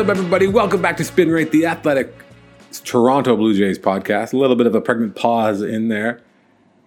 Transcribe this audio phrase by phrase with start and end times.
[0.00, 0.46] Up, everybody?
[0.46, 2.10] Welcome back to Spin Rate, the Athletic
[2.84, 4.32] Toronto Blue Jays podcast.
[4.32, 6.22] A little bit of a pregnant pause in there.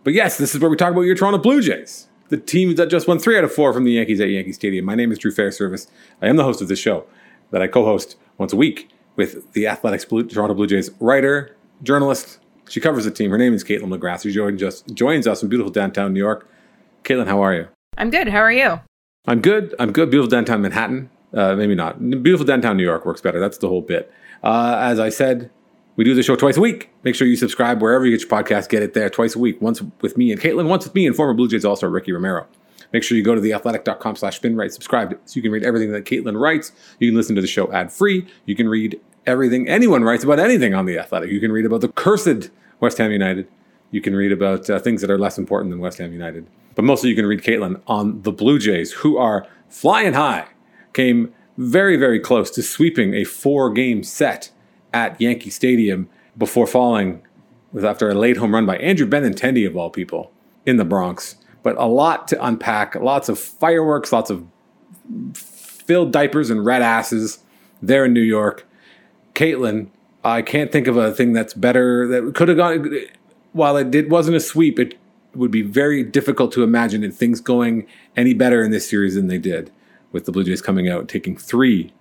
[0.04, 2.88] But yes, this is where we talk about your Toronto Blue Jays, the team that
[2.88, 4.84] just won three out of four from the Yankees at Yankee Stadium.
[4.84, 5.86] My name is Drew Fairservice.
[6.24, 7.06] I am the host of this show
[7.52, 11.56] that I co host once a week with the Athletics Blue, Toronto Blue Jays writer,
[11.84, 12.40] journalist.
[12.68, 13.30] She covers the team.
[13.30, 14.24] Her name is Kaitlyn McGrath.
[14.24, 16.50] She joins us, joins us in beautiful downtown New York.
[17.04, 17.68] Kaitlyn, how are you?
[17.96, 18.30] I'm good.
[18.30, 18.82] How are you?
[19.28, 19.76] I'm good.
[19.78, 20.10] I'm good.
[20.10, 21.12] Beautiful downtown Manhattan.
[21.34, 22.00] Uh, maybe not.
[22.00, 23.40] Beautiful downtown New York works better.
[23.40, 24.12] That's the whole bit.
[24.44, 25.50] Uh, as I said,
[25.96, 26.90] we do the show twice a week.
[27.04, 28.70] Make sure you subscribe wherever you get your podcast.
[28.70, 29.62] Get it there twice a week.
[29.62, 32.48] Once with me and Kaitlyn, once with me and former Blue Jays All-Star Ricky Romero.
[32.92, 36.06] Make sure you go to theathletic.com slash spinrate, subscribe so you can read everything that
[36.06, 36.72] Kaitlyn writes.
[37.00, 38.28] You can listen to the show ad-free.
[38.46, 41.32] You can read everything anyone writes about anything on The Athletic.
[41.32, 43.48] You can read about the cursed West Ham United.
[43.90, 46.46] You can read about uh, things that are less important than West Ham United.
[46.76, 50.48] But mostly you can read Kaitlyn on the Blue Jays, who are flying high,
[50.94, 54.52] came very, very close to sweeping a four game set
[54.94, 57.22] at Yankee Stadium before falling
[57.84, 60.32] after a late home run by Andrew Benintendi of all people
[60.66, 61.36] in the Bronx.
[61.64, 64.46] But a lot to unpack, lots of fireworks, lots of
[65.34, 67.40] filled diapers and red asses
[67.82, 68.68] there in New York.
[69.34, 69.90] Kaitlyn,
[70.24, 72.94] I can't think of a thing that's better that could have gone.
[73.54, 74.98] While it did, wasn't a sweep, it
[75.34, 79.38] would be very difficult to imagine things going any better in this series than they
[79.38, 79.72] did
[80.14, 81.92] with the Blue Jays coming out taking three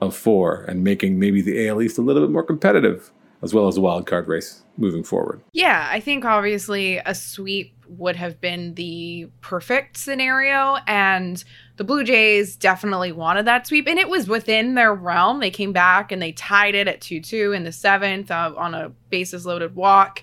[0.00, 3.68] of four and making maybe the AL East a little bit more competitive, as well
[3.68, 5.42] as the wild card race moving forward.
[5.52, 11.44] Yeah, I think obviously a sweep would have been the perfect scenario, and
[11.76, 15.40] the Blue Jays definitely wanted that sweep, and it was within their realm.
[15.40, 18.74] They came back and they tied it at 2 2 in the seventh uh, on
[18.74, 20.22] a bases loaded walk.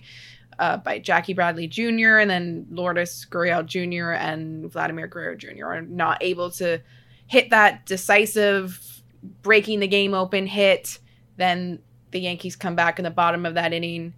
[0.58, 2.18] Uh, by Jackie Bradley Jr.
[2.18, 4.12] and then Lourdes Gurriel Jr.
[4.12, 5.68] and Vladimir Guerrero Jr.
[5.68, 6.82] are not able to
[7.30, 9.02] hit that decisive
[9.44, 10.98] breaking the game open hit.
[11.38, 11.80] Then
[12.12, 14.16] the Yankees come back in the bottom of that inning,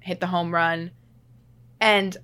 [0.00, 0.90] hit the home run.
[1.78, 2.16] And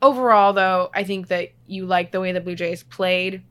[0.00, 3.42] overall, though, I think that you like the way the Blue Jays played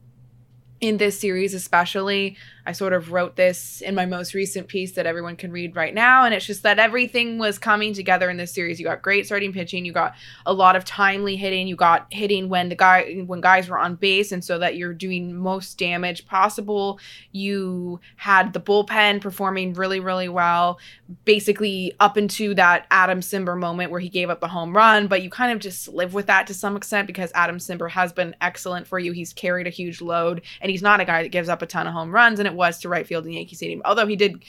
[0.87, 2.37] in this series, especially.
[2.67, 5.93] I sort of wrote this in my most recent piece that everyone can read right
[5.93, 6.25] now.
[6.25, 8.79] And it's just that everything was coming together in this series.
[8.79, 12.49] You got great starting pitching, you got a lot of timely hitting, you got hitting
[12.49, 16.25] when the guy when guys were on base, and so that you're doing most damage
[16.25, 16.99] possible.
[17.31, 20.79] You had the bullpen performing really, really well,
[21.23, 25.21] basically up into that Adam Cimber moment where he gave up the home run, but
[25.21, 28.35] you kind of just live with that to some extent because Adam Cimber has been
[28.41, 29.11] excellent for you.
[29.11, 31.87] He's carried a huge load, and he's not a guy that gives up a ton
[31.87, 33.81] of home runs, and it was to right field in Yankee Stadium.
[33.85, 34.43] Although he did,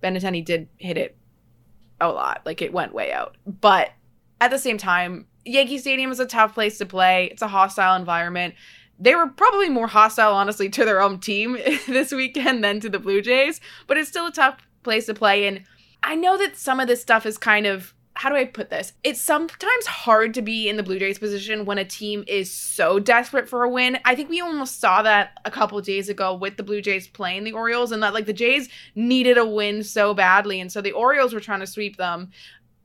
[0.00, 1.16] Benintendi did hit it
[2.00, 2.42] a lot.
[2.46, 3.36] Like it went way out.
[3.44, 3.90] But
[4.40, 7.26] at the same time, Yankee Stadium is a tough place to play.
[7.32, 8.54] It's a hostile environment.
[8.96, 11.54] They were probably more hostile, honestly, to their own team
[11.88, 15.48] this weekend than to the Blue Jays, but it's still a tough place to play.
[15.48, 15.64] And
[16.04, 18.92] I know that some of this stuff is kind of how do I put this?
[19.02, 22.98] It's sometimes hard to be in the Blue Jays position when a team is so
[22.98, 23.98] desperate for a win.
[24.04, 27.44] I think we almost saw that a couple days ago with the Blue Jays playing
[27.44, 30.60] the Orioles, and that like the Jays needed a win so badly.
[30.60, 32.30] And so the Orioles were trying to sweep them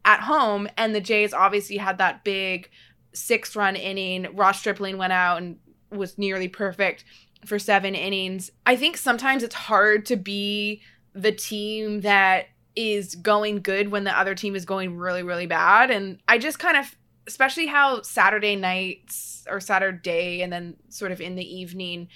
[0.05, 2.69] at home, and the Jays obviously had that big
[3.13, 4.27] six run inning.
[4.33, 5.57] Ross Stripling went out and
[5.91, 7.03] was nearly perfect
[7.45, 8.51] for seven innings.
[8.65, 10.81] I think sometimes it's hard to be
[11.13, 12.45] the team that
[12.77, 15.89] is going good when the other team is going really, really bad.
[15.89, 16.95] And I just kind of,
[17.25, 22.07] especially how Saturday nights or Saturday and then sort of in the evening,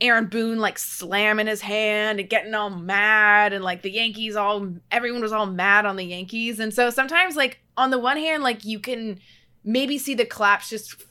[0.00, 4.72] Aaron Boone like slamming his hand and getting all mad and like the Yankees all
[4.90, 6.60] everyone was all mad on the Yankees.
[6.60, 9.18] And so sometimes like on the one hand like you can
[9.64, 11.04] maybe see the collapse just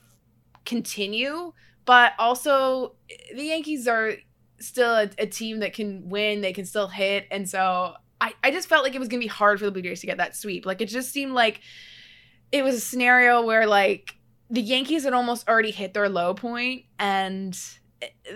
[0.63, 1.51] continue,
[1.85, 2.95] but also
[3.35, 4.13] the Yankees are
[4.59, 7.27] still a, a team that can win, they can still hit.
[7.31, 9.81] And so I, I just felt like it was gonna be hard for the Blue
[9.81, 10.65] Jays to get that sweep.
[10.65, 11.59] Like it just seemed like
[12.51, 14.15] it was a scenario where like
[14.49, 17.57] the Yankees had almost already hit their low point and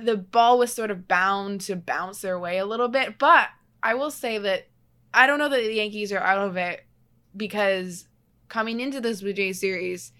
[0.02, 3.18] the ball was sort of bound to bounce their way a little bit.
[3.20, 3.50] But
[3.84, 4.68] I will say that
[5.14, 6.86] I don't know that the Yankees are out of it
[7.36, 8.08] because
[8.50, 10.12] coming into this Blue Jays series,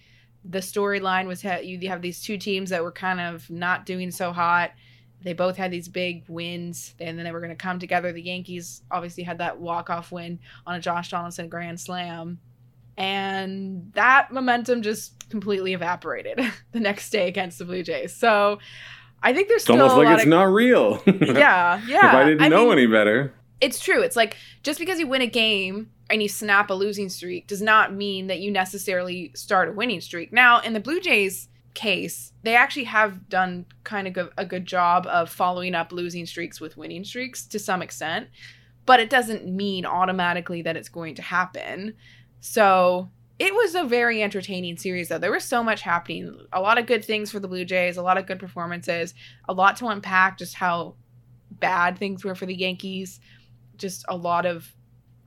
[0.44, 4.32] the storyline was you have these two teams that were kind of not doing so
[4.32, 4.72] hot.
[5.26, 8.14] They both had these big wins, and then they were going to come together.
[8.14, 10.38] The Yankees obviously had that walk-off win
[10.68, 12.40] on a Josh Donaldson grand slam,
[12.96, 16.40] and that momentum just completely evaporated
[16.74, 18.16] the next day against the Blue Jays.
[18.16, 18.60] So
[19.24, 21.02] I think there's it's almost like it's of, not real.
[21.08, 22.10] yeah, yeah.
[22.10, 24.04] if I didn't I know mean, any better, it's true.
[24.04, 27.64] It's like just because you win a game and you snap a losing streak does
[27.64, 30.32] not mean that you necessarily start a winning streak.
[30.32, 35.06] Now, in the Blue Jays case, they actually have done kind of a good job
[35.08, 38.28] of following up losing streaks with winning streaks to some extent,
[38.86, 41.94] but it doesn't mean automatically that it's going to happen.
[42.40, 46.78] So it was a very entertaining series though there was so much happening a lot
[46.78, 49.14] of good things for the blue jays a lot of good performances
[49.50, 50.96] a lot to unpack just how
[51.52, 53.20] bad things were for the yankees
[53.78, 54.74] just a lot of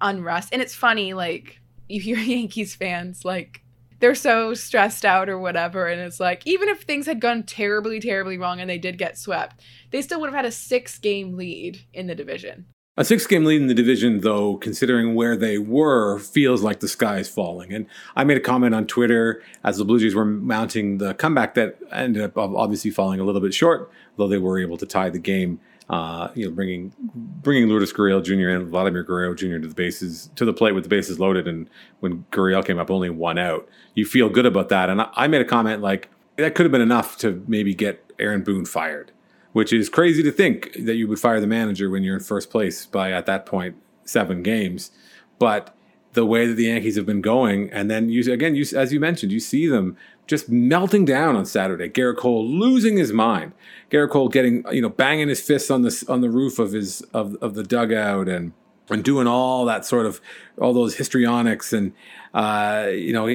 [0.01, 3.63] unrest and it's funny like you hear yankees fans like
[4.01, 8.01] they're so stressed out or whatever and it's like even if things had gone terribly
[8.01, 9.61] terribly wrong and they did get swept
[9.91, 12.67] they still would have had a six game lead in the division
[12.99, 16.89] a six game lead in the division, though, considering where they were, feels like the
[16.89, 17.73] sky is falling.
[17.73, 17.87] And
[18.17, 21.79] I made a comment on Twitter as the Blue Jays were mounting the comeback that
[21.93, 25.21] ended up obviously falling a little bit short, though they were able to tie the
[25.21, 25.61] game.
[25.89, 28.51] Uh, you know, bringing bringing Lourdes Gurriel Jr.
[28.51, 29.59] and Vladimir Guerrero Jr.
[29.59, 31.69] to the bases to the plate with the bases loaded, and
[32.01, 33.67] when Gurriel came up, only one out.
[33.95, 34.91] You feel good about that.
[34.91, 38.13] And I, I made a comment like that could have been enough to maybe get
[38.19, 39.13] Aaron Boone fired
[39.53, 42.51] which is crazy to think that you would fire the manager when you're in first
[42.51, 44.91] place by at that point seven games.
[45.39, 45.77] But
[46.13, 49.01] the way that the Yankees have been going, and then you again, you as you
[49.01, 49.97] mentioned, you see them
[50.29, 51.89] just melting down on Saturday.
[51.89, 53.53] Gerrit Cole losing his mind.
[53.91, 57.01] Gerrit Cole getting you know banging his fists on the on the roof of his
[57.13, 58.53] of of the dugout and
[58.91, 60.21] and doing all that sort of
[60.59, 61.93] all those histrionics and
[62.35, 63.27] uh, you know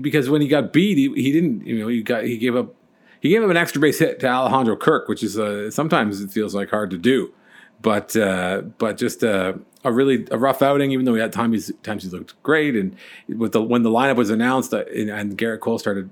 [0.00, 2.74] because when he got beat he, he didn't you know he got he gave up
[3.22, 6.32] he gave him an extra base hit to Alejandro Kirk, which is uh, sometimes it
[6.32, 7.32] feels like hard to do,
[7.80, 10.90] but uh, but just a, a really a rough outing.
[10.90, 12.96] Even though he had times times he looked great, and
[13.28, 16.10] with the when the lineup was announced uh, and, and Gerrit Cole started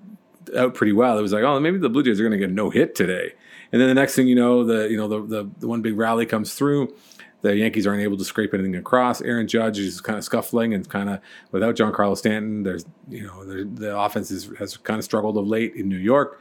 [0.57, 2.53] out pretty well, it was like oh maybe the Blue Jays are going to get
[2.53, 3.33] no hit today.
[3.73, 5.97] And then the next thing you know, the you know the, the the one big
[5.97, 6.95] rally comes through
[7.43, 9.23] the Yankees aren't able to scrape anything across.
[9.23, 11.21] Aaron Judge is kind of scuffling and kind of
[11.53, 12.63] without Giancarlo Stanton.
[12.63, 15.97] There's you know the, the offense is, has kind of struggled of late in New
[15.97, 16.41] York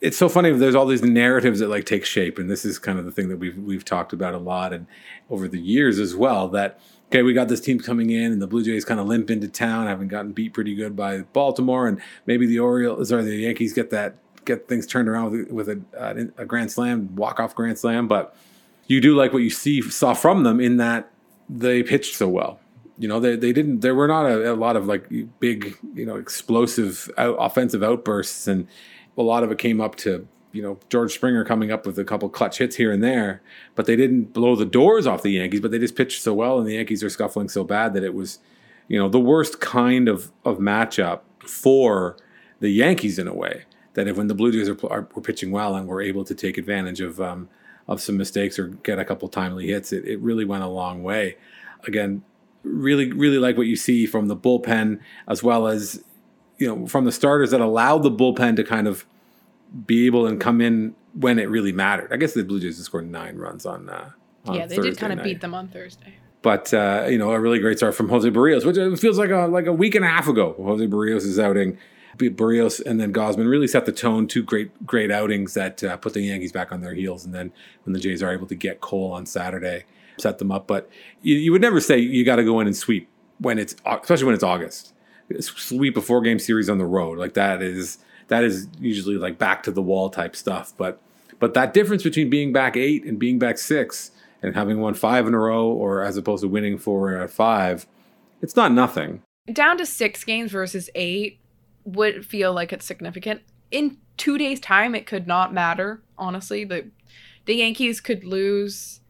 [0.00, 0.52] it's so funny.
[0.52, 3.28] There's all these narratives that like take shape, and this is kind of the thing
[3.28, 4.86] that we've we've talked about a lot and
[5.30, 6.48] over the years as well.
[6.48, 9.30] That okay, we got this team coming in, and the Blue Jays kind of limp
[9.30, 13.34] into town, having gotten beat pretty good by Baltimore, and maybe the Orioles or the
[13.34, 17.38] Yankees get that get things turned around with, with a, a, a grand slam, walk
[17.38, 18.08] off grand slam.
[18.08, 18.34] But
[18.86, 21.10] you do like what you see saw from them in that
[21.48, 22.60] they pitched so well.
[22.98, 23.80] You know, they, they didn't.
[23.80, 28.48] There were not a, a lot of like big, you know, explosive out, offensive outbursts
[28.48, 28.66] and
[29.16, 32.04] a lot of it came up to you know George Springer coming up with a
[32.04, 33.42] couple clutch hits here and there,
[33.74, 35.60] but they didn't blow the doors off the Yankees.
[35.60, 38.14] But they just pitched so well, and the Yankees are scuffling so bad that it
[38.14, 38.38] was,
[38.88, 42.16] you know, the worst kind of of matchup for
[42.60, 43.64] the Yankees in a way.
[43.94, 46.34] That if when the Blue Jays are, are were pitching well and were able to
[46.34, 47.48] take advantage of um,
[47.86, 51.02] of some mistakes or get a couple timely hits, it, it really went a long
[51.02, 51.36] way.
[51.86, 52.22] Again,
[52.62, 56.02] really really like what you see from the bullpen as well as
[56.58, 59.06] you know, from the starters that allowed the bullpen to kind of
[59.86, 62.12] be able and come in when it really mattered.
[62.12, 63.88] I guess the Blue Jays scored nine runs on.
[63.88, 64.10] Uh,
[64.46, 65.24] on yeah, they Thursday did kind of night.
[65.24, 66.14] beat them on Thursday.
[66.42, 69.46] But uh, you know, a really great start from Jose Berrios, which feels like a
[69.46, 70.54] like a week and a half ago.
[70.58, 71.78] Jose Berrios is outing.
[72.16, 74.26] Berrios and then Gausman really set the tone.
[74.26, 77.24] Two great great outings that uh, put the Yankees back on their heels.
[77.24, 77.52] And then
[77.84, 79.84] when the Jays are able to get Cole on Saturday,
[80.18, 80.66] set them up.
[80.66, 80.90] But
[81.22, 83.08] you, you would never say you got to go in and sweep
[83.38, 84.94] when it's especially when it's August
[85.40, 89.38] sweep a four game series on the road like that is that is usually like
[89.38, 90.72] back to the wall type stuff.
[90.76, 91.00] But
[91.38, 94.10] but that difference between being back eight and being back six
[94.42, 97.86] and having won five in a row, or as opposed to winning four at five,
[98.40, 99.22] it's not nothing.
[99.52, 101.40] Down to six games versus eight
[101.84, 103.42] would feel like it's significant.
[103.70, 106.02] In two days' time, it could not matter.
[106.16, 106.90] Honestly, the
[107.46, 109.00] the Yankees could lose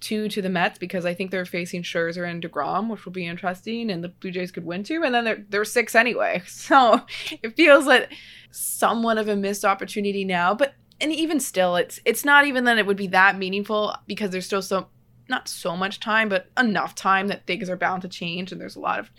[0.00, 3.26] two to the Mets because I think they're facing Scherzer and deGrom, which will be
[3.26, 6.42] interesting, and the Blue Jays could win two, and then they're they're six anyway.
[6.48, 7.00] So
[7.42, 8.12] it feels like
[8.50, 12.78] somewhat of a missed opportunity now, but and even still, it's it's not even that
[12.78, 14.88] it would be that meaningful because there's still so
[15.28, 18.76] not so much time, but enough time that things are bound to change, and there's
[18.76, 19.10] a lot of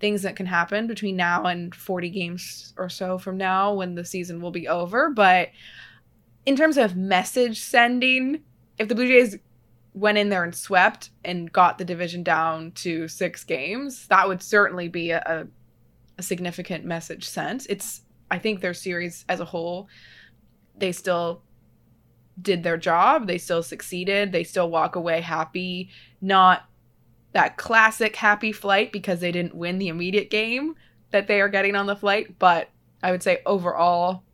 [0.00, 4.04] things that can happen between now and 40 games or so from now when the
[4.04, 5.08] season will be over.
[5.08, 5.50] But
[6.44, 8.42] in terms of message sending,
[8.78, 9.38] if the Blue Jays
[9.94, 14.42] went in there and swept and got the division down to six games, that would
[14.42, 15.46] certainly be a,
[16.18, 17.66] a significant message sent.
[17.70, 19.88] It's I think their series as a whole,
[20.76, 21.42] they still
[22.40, 23.26] did their job.
[23.26, 24.32] They still succeeded.
[24.32, 26.64] They still walk away happy, not
[27.32, 30.74] that classic happy flight because they didn't win the immediate game
[31.10, 32.70] that they are getting on the flight, but
[33.02, 34.24] I would say overall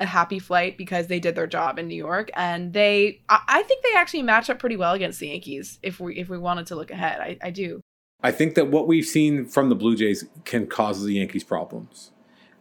[0.00, 3.62] a happy flight because they did their job in New York and they I, I
[3.64, 6.66] think they actually match up pretty well against the Yankees if we if we wanted
[6.66, 7.20] to look ahead.
[7.20, 7.80] I, I do.
[8.22, 12.10] I think that what we've seen from the Blue Jays can cause the Yankees problems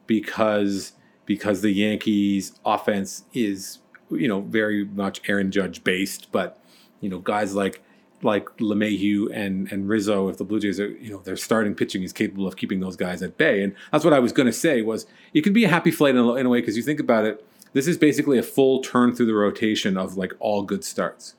[0.05, 0.93] because
[1.25, 3.79] because the Yankees offense is
[4.09, 6.61] you know very much Aaron Judge based, but
[7.01, 7.81] you know guys like
[8.23, 12.03] like LeMahieu and and Rizzo, if the Blue Jays are you know their starting pitching
[12.03, 14.53] is capable of keeping those guys at bay, and that's what I was going to
[14.53, 16.83] say was it can be a happy flight in a, in a way because you
[16.83, 20.63] think about it, this is basically a full turn through the rotation of like all
[20.63, 21.35] good starts.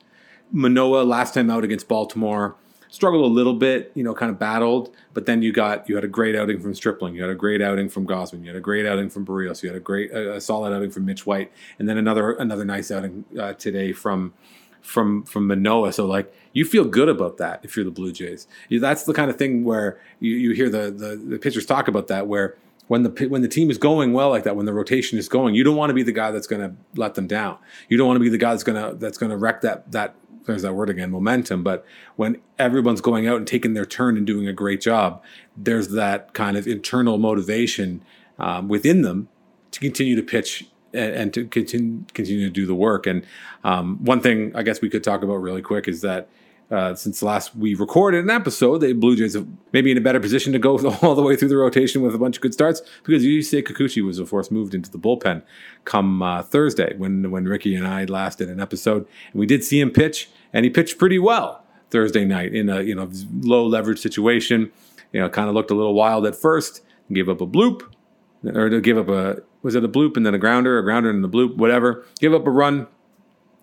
[0.51, 2.55] Manoah last time out against Baltimore
[2.89, 6.03] struggled a little bit, you know, kind of battled, but then you got you had
[6.03, 8.61] a great outing from Stripling, you had a great outing from Gausman, you had a
[8.61, 11.51] great outing from Berrios, you had a great a, a solid outing from Mitch White,
[11.77, 14.33] and then another another nice outing uh, today from
[14.81, 15.93] from from Manoah.
[15.93, 18.47] So like you feel good about that if you're the Blue Jays.
[18.71, 22.07] That's the kind of thing where you, you hear the, the the pitchers talk about
[22.07, 22.55] that where
[22.87, 25.53] when the when the team is going well like that, when the rotation is going,
[25.55, 27.57] you don't want to be the guy that's going to let them down.
[27.87, 29.91] You don't want to be the guy that's going to that's going to wreck that
[29.91, 31.63] that there's that word again momentum.
[31.63, 35.23] But when everyone's going out and taking their turn and doing a great job,
[35.55, 38.03] there's that kind of internal motivation
[38.39, 39.29] um, within them
[39.71, 43.07] to continue to pitch and, and to continue continue to do the work.
[43.07, 43.25] And
[43.63, 46.29] um, one thing I guess we could talk about really quick is that.
[46.71, 49.43] Uh, since last we recorded an episode, the Blue Jays are
[49.73, 52.19] maybe in a better position to go all the way through the rotation with a
[52.19, 55.41] bunch of good starts because Yusei Kikuchi was, of course, moved into the bullpen
[55.85, 59.63] come uh, Thursday when when Ricky and I last did an episode, and we did
[59.63, 63.09] see him pitch, and he pitched pretty well Thursday night in a you know
[63.41, 64.71] low leverage situation.
[65.11, 67.81] You know, kind of looked a little wild at first, gave up a bloop,
[68.45, 71.09] or to give up a was it a bloop and then a grounder, a grounder
[71.09, 72.05] and the bloop, whatever.
[72.19, 72.87] Give up a run,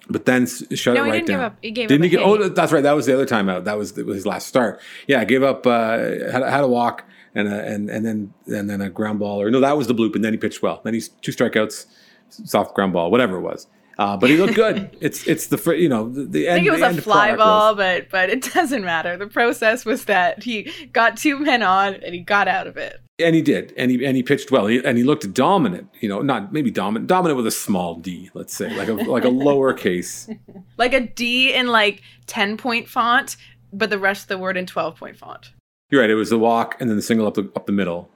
[0.08, 1.36] but then shut No, it he right didn't down.
[1.38, 1.56] give up.
[1.62, 2.26] He gave didn't up he a get?
[2.26, 2.82] Oh, that's right.
[2.82, 3.64] That was the other time out.
[3.64, 4.80] That was, was his last start.
[5.06, 5.66] Yeah, gave up.
[5.66, 5.98] Uh,
[6.30, 7.04] had, had a walk
[7.34, 9.40] and a, and and then and then a ground ball.
[9.40, 10.80] Or no, that was the bloop, and then he pitched well.
[10.84, 11.86] Then he's two strikeouts,
[12.28, 13.66] soft ground ball, whatever it was.
[13.98, 14.94] Uh, but he looked good.
[15.00, 16.64] it's it's the you know the, the I end.
[16.66, 19.16] think it was a fly ball, was- but but it doesn't matter.
[19.16, 23.00] The process was that he got two men on and he got out of it.
[23.18, 25.88] And he did, and he and he pitched well, he, and he looked dominant.
[26.00, 29.24] You know, not maybe dominant, dominant with a small d, let's say, like a like
[29.24, 30.38] a lowercase.
[30.78, 33.38] Like a D in like ten point font,
[33.72, 35.52] but the rest of the word in twelve point font.
[35.90, 36.10] You're right.
[36.10, 38.10] It was the walk and then the single up the up the middle,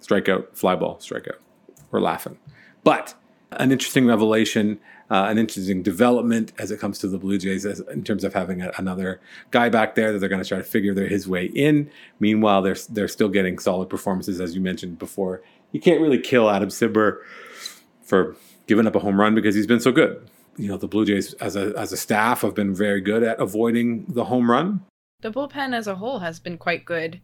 [0.00, 1.36] strikeout, fly ball, strikeout.
[1.90, 2.38] We're laughing,
[2.84, 3.14] but
[3.58, 4.78] an interesting revelation,
[5.10, 8.34] uh, an interesting development as it comes to the Blue Jays, as, in terms of
[8.34, 9.20] having a, another
[9.50, 11.90] guy back there that they're going to try to figure their his way in.
[12.20, 15.42] Meanwhile, they're they're still getting solid performances, as you mentioned before.
[15.72, 17.18] You can't really kill Adam Cimber
[18.02, 18.36] for
[18.66, 20.28] giving up a home run because he's been so good.
[20.56, 23.38] You know, the Blue Jays as a as a staff have been very good at
[23.40, 24.84] avoiding the home run.
[25.20, 27.20] The bullpen as a whole has been quite good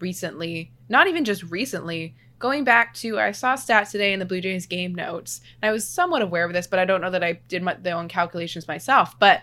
[0.00, 0.72] recently.
[0.88, 2.14] Not even just recently.
[2.42, 5.72] Going back to, I saw stats today in the Blue Jays game notes, and I
[5.72, 8.66] was somewhat aware of this, but I don't know that I did my, own calculations
[8.66, 9.16] myself.
[9.20, 9.42] But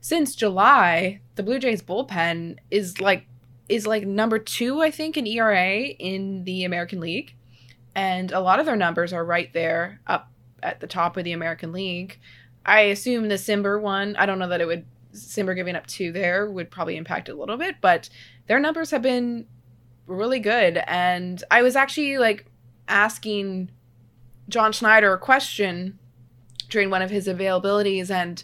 [0.00, 3.26] since July, the Blue Jays bullpen is like
[3.68, 7.34] is like number two, I think, in ERA in the American League,
[7.94, 11.32] and a lot of their numbers are right there, up at the top of the
[11.32, 12.18] American League.
[12.64, 14.16] I assume the Cimber one.
[14.16, 17.34] I don't know that it would Cimber giving up two there would probably impact a
[17.34, 18.08] little bit, but
[18.46, 19.44] their numbers have been
[20.08, 20.82] really good.
[20.86, 22.46] And I was actually like
[22.88, 23.70] asking
[24.48, 25.98] John Schneider a question
[26.68, 28.42] during one of his availabilities, and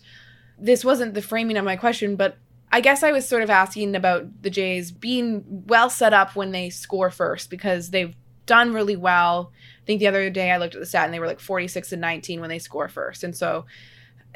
[0.58, 2.38] this wasn't the framing of my question, but
[2.72, 6.52] I guess I was sort of asking about the Jays being well set up when
[6.52, 8.16] they score first because they've
[8.46, 9.52] done really well.
[9.82, 11.92] I think the other day I looked at the stat and they were like 46
[11.92, 13.22] and 19 when they score first.
[13.22, 13.66] And so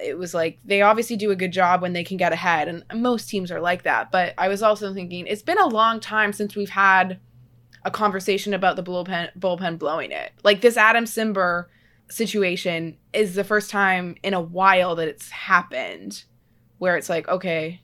[0.03, 2.85] it was like they obviously do a good job when they can get ahead and
[2.95, 4.11] most teams are like that.
[4.11, 7.19] But I was also thinking it's been a long time since we've had
[7.85, 10.33] a conversation about the bullpen bullpen blowing it.
[10.45, 11.67] Like this Adam Cimber
[12.11, 16.25] situation is the first time in a while that it's happened
[16.79, 17.81] where it's like, okay,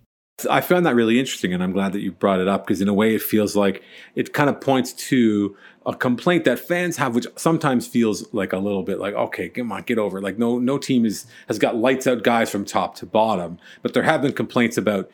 [0.50, 2.88] I found that really interesting, and I'm glad that you brought it up because, in
[2.88, 3.82] a way, it feels like
[4.16, 8.58] it kind of points to a complaint that fans have, which sometimes feels like a
[8.58, 10.22] little bit like, okay, come on, get over it.
[10.22, 13.94] Like, no, no team is has got lights out guys from top to bottom, but
[13.94, 15.08] there have been complaints about,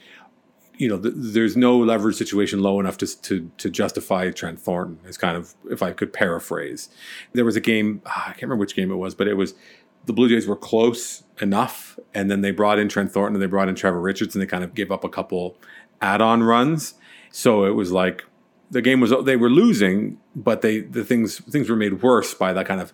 [0.78, 5.00] you know, th- there's no leverage situation low enough to, to to justify Trent Thornton.
[5.06, 6.88] Is kind of, if I could paraphrase,
[7.34, 9.52] there was a game, ah, I can't remember which game it was, but it was
[10.06, 13.46] the Blue Jays were close enough, and then they brought in Trent Thornton and they
[13.46, 15.56] brought in Trevor Richards, and they kind of gave up a couple
[16.00, 16.94] add-on runs.
[17.30, 18.24] So it was like
[18.70, 22.52] the game was they were losing, but they the things things were made worse by
[22.52, 22.92] that kind of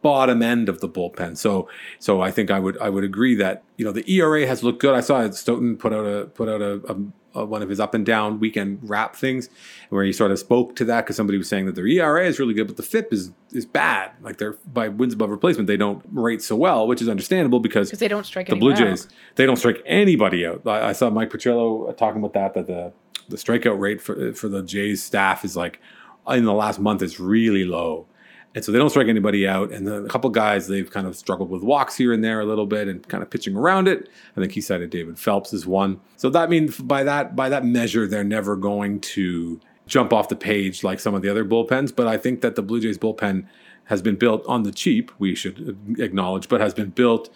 [0.00, 1.36] bottom end of the bullpen.
[1.36, 4.62] So so I think I would I would agree that you know the ERA has
[4.62, 4.94] looked good.
[4.94, 6.96] I saw Stoeten put out a put out a, a
[7.34, 9.48] uh, one of his up and down weekend wrap things,
[9.88, 12.38] where he sort of spoke to that because somebody was saying that their ERA is
[12.38, 14.10] really good, but the FIP is is bad.
[14.22, 17.90] Like they're by wins above replacement, they don't rate so well, which is understandable because
[17.90, 19.06] they don't strike the Blue Jays.
[19.06, 19.12] Out.
[19.36, 20.66] They don't strike anybody out.
[20.66, 22.92] I, I saw Mike Petriello talking about that that the
[23.32, 25.80] the strikeout rate for for the Jays staff is like
[26.28, 28.06] in the last month is really low.
[28.54, 29.72] And so they don't strike anybody out.
[29.72, 32.44] And then a couple guys, they've kind of struggled with walks here and there a
[32.44, 34.10] little bit and kind of pitching around it.
[34.36, 36.00] I think he cited David Phelps as one.
[36.18, 40.36] So that means by that by that measure, they're never going to jump off the
[40.36, 41.94] page like some of the other bullpens.
[41.94, 43.46] But I think that the Blue Jays bullpen
[43.84, 47.30] has been built on the cheap, we should acknowledge, but has been built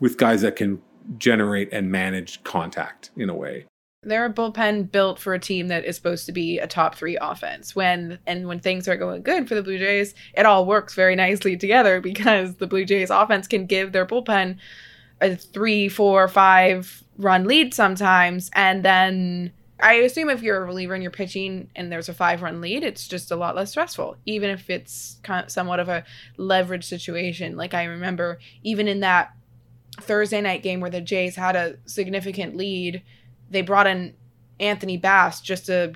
[0.00, 0.80] with guys that can
[1.18, 3.66] generate and manage contact in a way
[4.06, 7.18] they're a bullpen built for a team that is supposed to be a top three
[7.20, 7.74] offense.
[7.74, 11.16] When and when things are going good for the Blue Jays, it all works very
[11.16, 14.58] nicely together because the Blue Jays offense can give their bullpen
[15.20, 20.94] a three, four, five run lead sometimes, and then I assume if you're a reliever
[20.94, 24.16] and you're pitching and there's a five run lead, it's just a lot less stressful,
[24.24, 26.04] even if it's somewhat of a
[26.36, 27.56] leverage situation.
[27.56, 29.32] Like I remember, even in that
[30.00, 33.02] Thursday night game where the Jays had a significant lead
[33.50, 34.14] they brought in
[34.60, 35.92] Anthony Bass just to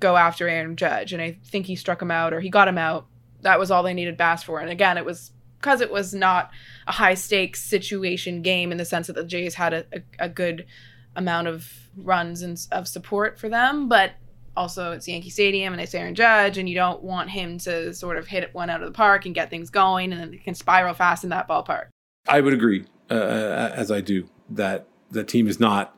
[0.00, 2.78] go after Aaron Judge, and I think he struck him out or he got him
[2.78, 3.06] out.
[3.42, 4.60] That was all they needed Bass for.
[4.60, 6.50] And again, it was because it was not
[6.88, 10.28] a high stakes situation game in the sense that the Jays had a, a, a
[10.28, 10.66] good
[11.14, 14.12] amount of runs and of support for them, but
[14.56, 18.16] also it's Yankee Stadium and it's Aaron Judge, and you don't want him to sort
[18.16, 20.54] of hit one out of the park and get things going, and then it can
[20.54, 21.86] spiral fast in that ballpark.
[22.28, 25.96] I would agree, uh, as I do, that the team is not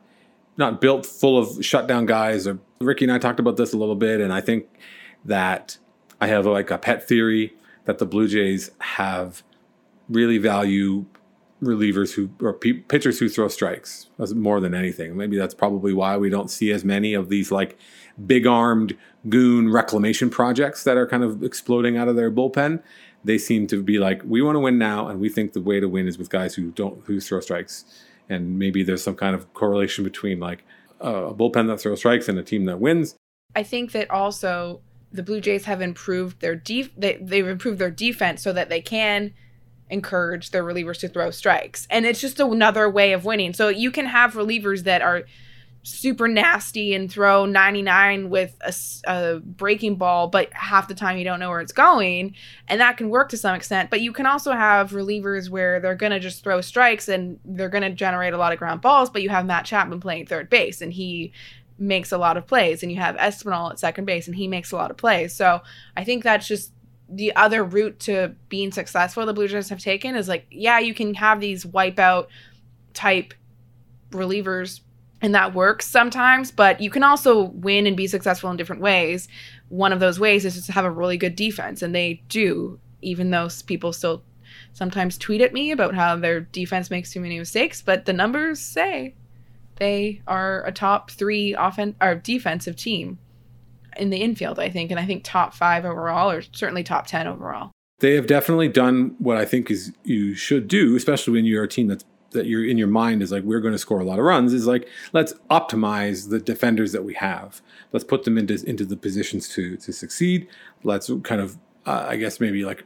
[0.57, 2.47] not built full of shutdown guys.
[2.47, 4.67] Or Ricky and I talked about this a little bit, and I think
[5.23, 5.77] that
[6.21, 7.53] I have like a pet theory
[7.85, 9.43] that the Blue Jays have
[10.09, 11.05] really value
[11.63, 15.15] relievers who or pitchers who throw strikes more than anything.
[15.15, 17.77] Maybe that's probably why we don't see as many of these like
[18.25, 18.95] big armed
[19.29, 22.83] goon reclamation projects that are kind of exploding out of their bullpen.
[23.23, 25.79] They seem to be like, we want to win now, and we think the way
[25.79, 27.85] to win is with guys who don't who throw strikes
[28.29, 30.63] and maybe there's some kind of correlation between like
[30.99, 33.15] a bullpen that throws strikes and a team that wins.
[33.55, 37.91] I think that also the Blue Jays have improved their def- they, they've improved their
[37.91, 39.33] defense so that they can
[39.89, 41.87] encourage their relievers to throw strikes.
[41.89, 43.53] And it's just another way of winning.
[43.53, 45.23] So you can have relievers that are
[45.85, 48.73] super nasty and throw 99 with a,
[49.05, 52.33] a, breaking ball, but half the time you don't know where it's going.
[52.67, 53.91] And that can work to some extent.
[53.91, 57.69] But you can also have relievers where they're going to just throw strikes and they're
[57.69, 60.49] going to generate a lot of ground balls, but you have Matt Chapman playing third
[60.49, 61.31] base and he
[61.77, 62.81] makes a lot of plays.
[62.81, 65.35] And you have Espinal at second base and he makes a lot of plays.
[65.35, 65.61] So
[65.95, 66.71] I think that's just
[67.07, 70.95] the other route to being successful the Blue Jays have taken is like, yeah, you
[70.95, 72.25] can have these wipeout
[72.95, 73.35] type
[74.09, 74.79] relievers
[75.25, 79.27] and that works sometimes but you can also win and be successful in different ways.
[79.69, 83.31] One of those ways is to have a really good defense and they do even
[83.31, 84.23] though people still
[84.73, 88.59] sometimes tweet at me about how their defense makes too many mistakes but the numbers
[88.59, 89.15] say
[89.77, 93.17] they are a top three offen- or defensive team
[93.97, 97.27] in the infield i think and i think top five overall or certainly top 10
[97.27, 97.71] overall.
[97.99, 101.67] They have definitely done what i think is you should do especially when you're a
[101.67, 104.19] team that's that you're in your mind is like we're going to score a lot
[104.19, 107.61] of runs is like let's optimize the defenders that we have.
[107.91, 110.47] Let's put them into into the positions to to succeed.
[110.83, 112.85] Let's kind of uh, I guess maybe like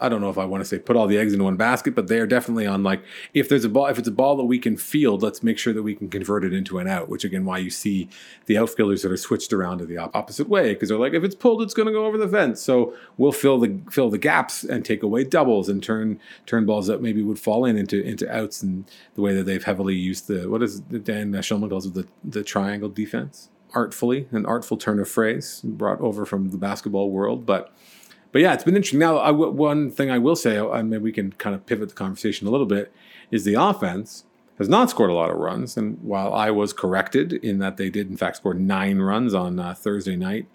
[0.00, 1.94] I don't know if I want to say put all the eggs in one basket,
[1.94, 3.02] but they are definitely on like
[3.32, 5.72] if there's a ball, if it's a ball that we can field, let's make sure
[5.72, 7.08] that we can convert it into an out.
[7.08, 8.08] Which again, why you see
[8.46, 11.34] the outfielders that are switched around to the opposite way because they're like, if it's
[11.34, 12.60] pulled, it's going to go over the fence.
[12.60, 16.86] So we'll fill the fill the gaps and take away doubles and turn turn balls
[16.88, 20.26] that maybe would fall in into into outs and the way that they've heavily used
[20.26, 24.98] the what is Dan Shulman calls it the the triangle defense artfully an artful turn
[25.00, 27.72] of phrase brought over from the basketball world, but
[28.34, 28.98] but yeah, it's been interesting.
[28.98, 31.94] Now, I, one thing I will say, I mean, we can kind of pivot the
[31.94, 32.92] conversation a little bit,
[33.30, 34.24] is the offense
[34.58, 35.76] has not scored a lot of runs.
[35.76, 39.60] And while I was corrected in that they did, in fact, score nine runs on
[39.60, 40.48] uh, Thursday night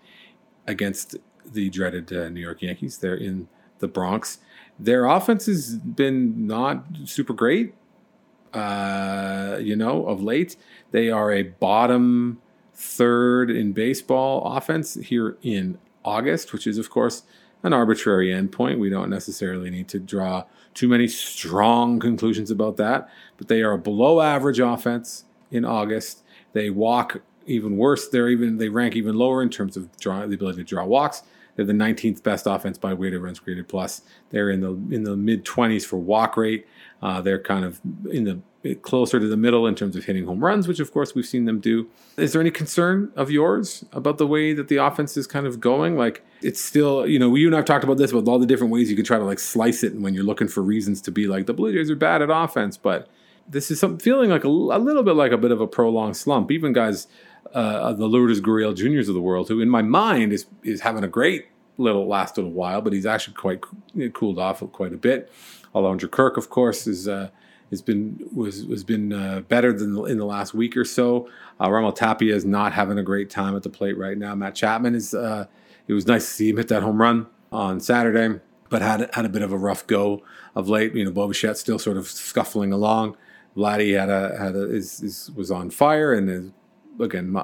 [0.68, 1.16] against
[1.46, 4.40] the dreaded uh, New York Yankees, they're in the Bronx.
[4.78, 7.76] Their offense has been not super great,
[8.54, 10.58] uh, you know, of late.
[10.92, 12.42] They are a bottom
[12.74, 17.24] third in baseball offense here in August, which is, of course,
[17.64, 18.80] an arbitrary endpoint.
[18.80, 23.74] We don't necessarily need to draw too many strong conclusions about that, but they are
[23.74, 26.24] a below average offense in August.
[26.54, 28.08] They walk even worse.
[28.08, 31.24] They're even they rank even lower in terms of draw, the ability to draw walks.
[31.56, 34.04] They're the 19th best offense by weighted runs created plus.
[34.30, 36.66] They're in the in the mid 20s for walk rate.
[37.02, 37.80] Uh, they're kind of
[38.12, 38.42] in the
[38.82, 41.46] closer to the middle in terms of hitting home runs, which of course we've seen
[41.46, 41.88] them do.
[42.18, 45.62] Is there any concern of yours about the way that the offense is kind of
[45.62, 45.96] going?
[45.96, 48.74] Like it's still, you know, you and I've talked about this about all the different
[48.74, 51.12] ways you could try to like slice it, and when you're looking for reasons to
[51.12, 53.08] be like the Blue Jays are bad at offense, but
[53.48, 56.18] this is some feeling like a, a little bit like a bit of a prolonged
[56.18, 56.52] slump.
[56.52, 57.08] Even guys,
[57.54, 61.04] uh, the Lourdes Gurriel Juniors of the world, who in my mind is is having
[61.06, 63.62] a great little last little while, but he's actually quite
[64.14, 65.32] cooled off quite a bit.
[65.76, 67.08] Alejandro Kirk, of course, is.
[67.08, 67.30] Uh,
[67.70, 71.30] has been was was been uh, better than in the last week or so.
[71.60, 74.36] Uh, Raimel Tapia is not having a great time at the plate right now.
[74.36, 75.14] Matt Chapman is.
[75.14, 75.46] Uh,
[75.88, 79.26] it was nice to see him hit that home run on Saturday, but had had
[79.26, 80.22] a bit of a rough go
[80.56, 80.94] of late.
[80.94, 83.18] You know, Bo Bichette still sort of scuffling along.
[83.56, 86.52] Vladdy had a had a is, is was on fire and is,
[87.00, 87.36] again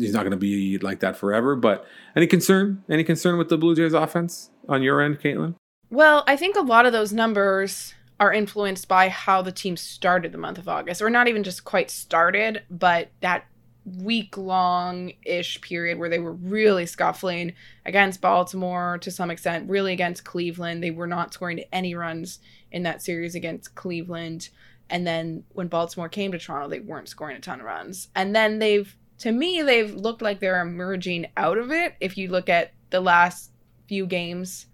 [0.00, 1.56] he's not going to be like that forever.
[1.56, 2.82] But any concern?
[2.88, 5.54] Any concern with the Blue Jays offense on your end, Kaitlyn?
[5.90, 10.32] Well, I think a lot of those numbers are influenced by how the team started
[10.32, 13.46] the month of August, or not even just quite started, but that
[13.84, 17.52] week long ish period where they were really scuffling
[17.84, 20.82] against Baltimore to some extent, really against Cleveland.
[20.82, 22.40] They were not scoring any runs
[22.72, 24.48] in that series against Cleveland.
[24.90, 28.08] And then when Baltimore came to Toronto, they weren't scoring a ton of runs.
[28.16, 31.94] And then they've, to me, they've looked like they're emerging out of it.
[32.00, 33.52] If you look at the last
[33.86, 34.66] few games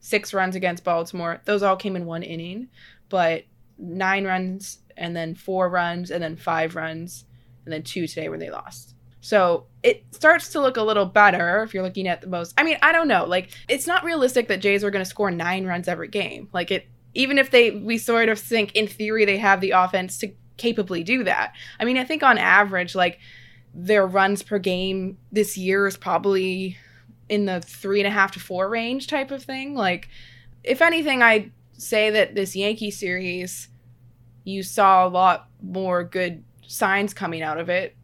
[0.00, 1.40] six runs against Baltimore.
[1.44, 2.68] Those all came in one inning,
[3.08, 3.44] but
[3.78, 7.24] nine runs and then four runs and then five runs
[7.64, 8.94] and then two today when they lost.
[9.20, 12.54] So it starts to look a little better if you're looking at the most.
[12.56, 13.24] I mean, I don't know.
[13.24, 16.48] Like it's not realistic that Jays are going to score nine runs every game.
[16.52, 20.18] Like it, even if they, we sort of think in theory they have the offense
[20.18, 21.54] to capably do that.
[21.80, 23.18] I mean, I think on average, like
[23.74, 26.76] their runs per game this year is probably
[27.28, 29.74] in the three and a half to four range type of thing.
[29.74, 30.08] Like,
[30.64, 33.68] if anything, I say that this Yankee series,
[34.44, 37.96] you saw a lot more good signs coming out of it.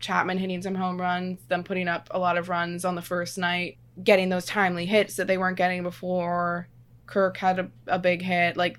[0.00, 3.38] Chapman hitting some home runs, them putting up a lot of runs on the first
[3.38, 6.68] night, getting those timely hits that they weren't getting before.
[7.06, 8.56] Kirk had a, a big hit.
[8.56, 8.78] Like,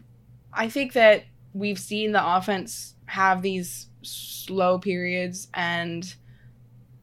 [0.52, 6.14] I think that we've seen the offense have these slow periods, and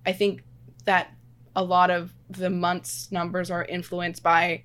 [0.04, 0.42] I think
[0.84, 1.14] that
[1.54, 4.64] a lot of the month's numbers are influenced by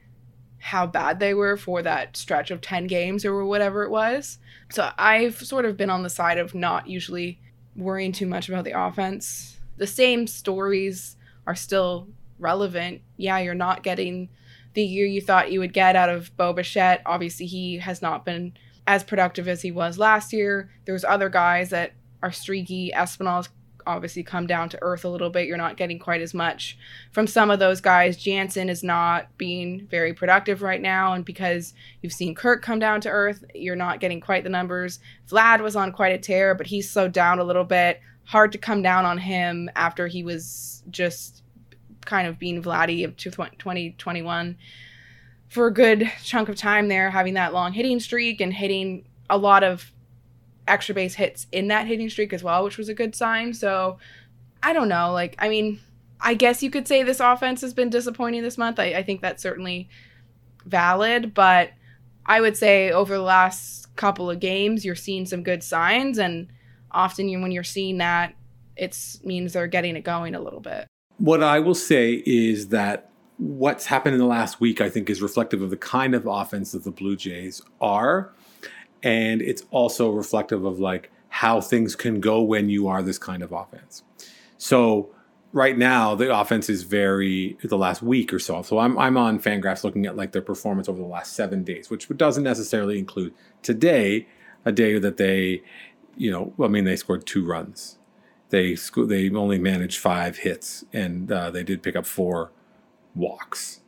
[0.59, 4.39] how bad they were for that stretch of 10 games or whatever it was.
[4.71, 7.39] So I've sort of been on the side of not usually
[7.75, 9.59] worrying too much about the offense.
[9.77, 12.07] The same stories are still
[12.39, 13.01] relevant.
[13.17, 14.29] Yeah, you're not getting
[14.73, 17.01] the year you thought you would get out of Bo Bichette.
[17.05, 18.53] Obviously, he has not been
[18.87, 20.69] as productive as he was last year.
[20.85, 22.91] There's other guys that are streaky.
[22.93, 23.49] Espinal's
[23.87, 25.47] obviously come down to earth a little bit.
[25.47, 26.77] You're not getting quite as much
[27.11, 28.17] from some of those guys.
[28.17, 33.01] Jansen is not being very productive right now, and because you've seen Kirk come down
[33.01, 34.99] to earth, you're not getting quite the numbers.
[35.29, 38.01] Vlad was on quite a tear, but he's slowed down a little bit.
[38.25, 41.43] Hard to come down on him after he was just
[42.05, 44.57] kind of being Vladdy of 2021
[45.49, 49.37] for a good chunk of time there, having that long hitting streak and hitting a
[49.37, 49.91] lot of
[50.67, 53.53] extra base hits in that hitting streak as well, which was a good sign.
[53.53, 53.97] So
[54.63, 55.11] I don't know.
[55.11, 55.79] Like, I mean,
[56.19, 58.79] I guess you could say this offense has been disappointing this month.
[58.79, 59.89] I, I think that's certainly
[60.65, 61.71] valid, but
[62.25, 66.47] I would say over the last couple of games, you're seeing some good signs, and
[66.91, 68.33] often you, when you're seeing that,
[68.75, 70.87] it means they're getting it going a little bit.
[71.17, 75.21] What I will say is that what's happened in the last week, I think, is
[75.21, 78.33] reflective of the kind of offense that the Blue Jays are.
[79.03, 83.43] And it's also reflective of like how things can go when you are this kind
[83.43, 84.03] of offense.
[84.57, 85.13] So
[85.55, 88.61] right now the offense is very the last week or so.
[88.61, 91.89] So I'm I'm on Fangraphs looking at like their performance over the last seven days,
[91.89, 94.27] which doesn't necessarily include today,
[94.65, 95.63] a day that they,
[96.15, 97.97] you know, I mean they scored two runs.
[98.49, 102.51] They sco- they only managed five hits and uh, they did pick up four
[103.15, 103.81] walks.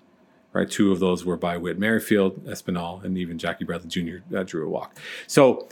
[0.58, 4.36] Right, two of those were by Whit Merrifield, Espinal, and even Jackie Bradley Jr.
[4.36, 4.98] Uh, drew a walk.
[5.28, 5.70] So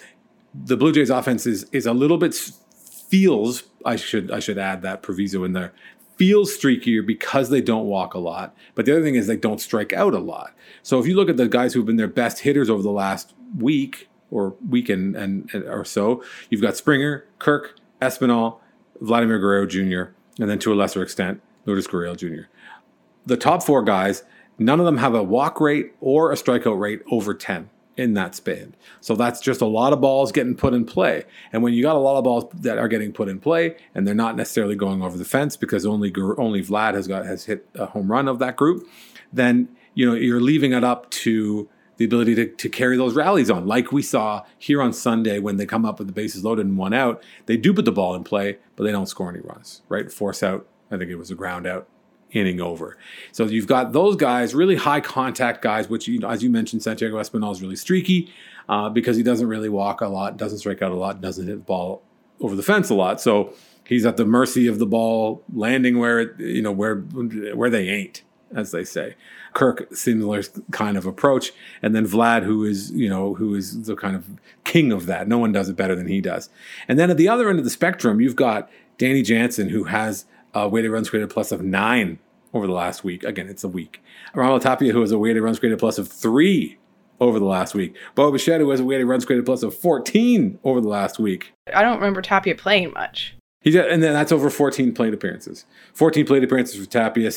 [0.54, 4.84] the Blue Jays offense is is a little bit feels I should I should add
[4.84, 5.74] that proviso in there
[6.18, 8.56] feels streakier because they don't walk a lot.
[8.76, 10.54] But the other thing is they don't strike out a lot.
[10.84, 13.34] So if you look at the guys who've been their best hitters over the last
[13.58, 18.60] week or week and, and, and or so, you've got Springer, Kirk, Espinal,
[19.02, 22.48] Vladimir Guerrero Jr., and then to a lesser extent, Lourdes Gurriel Jr.
[23.26, 24.24] The top four guys,
[24.58, 28.36] none of them have a walk rate or a strikeout rate over 10 in that
[28.36, 28.76] span.
[29.00, 31.24] So that's just a lot of balls getting put in play.
[31.54, 34.06] And when you got a lot of balls that are getting put in play and
[34.06, 37.68] they're not necessarily going over the fence because only only Vlad has got has hit
[37.76, 38.88] a home run of that group,
[39.32, 43.50] then you know you're leaving it up to the ability to, to carry those rallies
[43.50, 46.66] on, like we saw here on Sunday when they come up with the bases loaded
[46.66, 47.24] and one out.
[47.46, 50.12] They do put the ball in play, but they don't score any runs, right?
[50.12, 51.88] Force out, I think it was a ground out
[52.36, 52.98] inning over.
[53.32, 56.84] So you've got those guys, really high contact guys, which, you know, as you mentioned,
[56.84, 58.32] Santiago Espinal is really streaky
[58.68, 61.54] uh, because he doesn't really walk a lot, doesn't strike out a lot, doesn't hit
[61.54, 62.04] the ball
[62.42, 63.22] over the fence a lot.
[63.22, 63.54] So
[63.86, 67.90] he's at the mercy of the ball landing where it, you know, where where they
[67.90, 69.16] ain't, as they say.
[69.54, 73.96] Kirk, similar kind of approach, and then Vlad, who is you know who is the
[73.96, 74.30] kind of
[74.66, 75.30] king of that.
[75.30, 76.50] No one does it better than he does.
[76.90, 80.26] And then at the other end of the spectrum, you've got Danny Jansen, who has
[80.54, 82.20] a weighted runs created plus of nine
[82.56, 83.24] over the last week.
[83.24, 84.02] Again, it's a week.
[84.34, 86.78] Raimel Tapia, who has a weighted runs created plus of three
[87.20, 87.96] over the last week.
[88.16, 91.54] Bo Bichette, who has a weighted runs created plus of 14 over the last week.
[91.74, 93.36] I don't remember Tapia playing much.
[93.62, 95.66] He's and then that's over 14 plate appearances.
[95.94, 97.32] 14 plate appearances for Tapia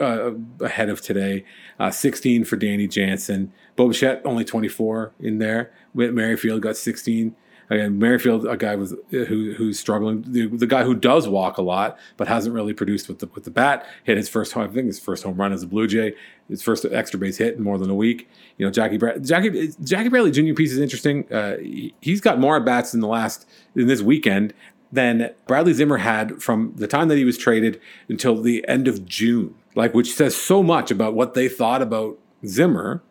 [0.00, 1.44] uh, ahead of today.
[1.78, 3.52] Uh, 16 for Danny Jansen.
[3.76, 5.72] Bo Bichette only 24 in there.
[5.92, 7.36] Whit Merrifield got 16.
[7.70, 11.62] Again, Merrifield, a guy with who who's struggling, the, the, guy who does walk a
[11.62, 13.86] lot but hasn't really produced with the with the bat.
[14.04, 16.14] Hit his first, home, I think his first home run as a Blue Jay,
[16.48, 18.28] his first extra base hit in more than a week.
[18.56, 20.54] You know, Jackie Bra- Jackie Jackie Bradley Jr.
[20.54, 21.30] piece is interesting.
[21.30, 24.54] Uh, he, he's got more at bats in the last in this weekend
[24.90, 29.04] than Bradley Zimmer had from the time that he was traded until the end of
[29.04, 29.54] June.
[29.74, 33.02] Like, which says so much about what they thought about Zimmer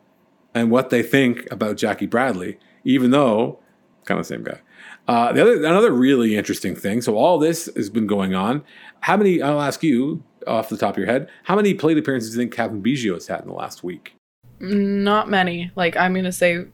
[0.54, 3.60] and what they think about Jackie Bradley, even though
[4.08, 4.60] kind of the same guy.
[5.08, 7.02] Uh, the other another really interesting thing.
[7.02, 8.64] So all this has been going on.
[9.02, 9.42] How many?
[9.42, 11.30] I'll ask you off the top of your head.
[11.44, 14.16] How many plate appearances do you think Cavan Biggio has had in the last week?
[14.60, 15.72] Not many.
[15.76, 16.66] Like I'm going to say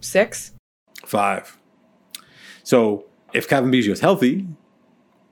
[0.00, 0.52] six.
[1.06, 1.56] Five.
[2.62, 4.46] So if Cavan Biggio is healthy,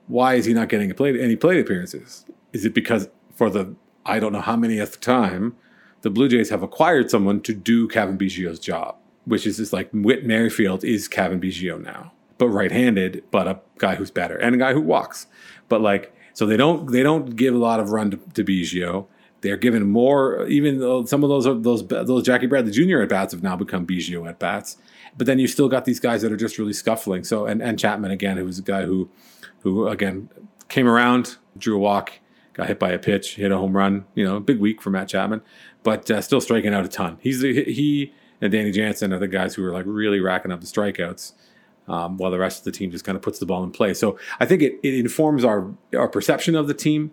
[0.07, 2.25] why is he not getting plate, any plate appearances?
[2.53, 5.55] Is it because for the I don't know how many at the time,
[6.01, 8.97] the Blue Jays have acquired someone to do Cavan Biggio's job?
[9.25, 13.95] Which is just like Whit Merrifield is Cavan Biggio now, but right-handed, but a guy
[13.95, 15.27] who's better and a guy who walks.
[15.67, 19.07] But like, so they don't they don't give a lot of run to, to Biggio.
[19.41, 23.01] They're given more, even though some of those those those Jackie Bradley Jr.
[23.01, 24.77] at bats have now become Biggio at bats.
[25.17, 27.23] But then you've still got these guys that are just really scuffling.
[27.23, 29.09] So and, and Chapman again, who was a guy who
[29.61, 30.29] who again
[30.67, 32.13] came around, drew a walk,
[32.53, 34.05] got hit by a pitch, hit a home run.
[34.15, 35.41] You know, big week for Matt Chapman,
[35.83, 37.17] but uh, still striking out a ton.
[37.21, 40.67] He's he and Danny Jansen are the guys who are like really racking up the
[40.67, 41.33] strikeouts,
[41.87, 43.93] um, while the rest of the team just kind of puts the ball in play.
[43.93, 47.11] So I think it, it informs our our perception of the team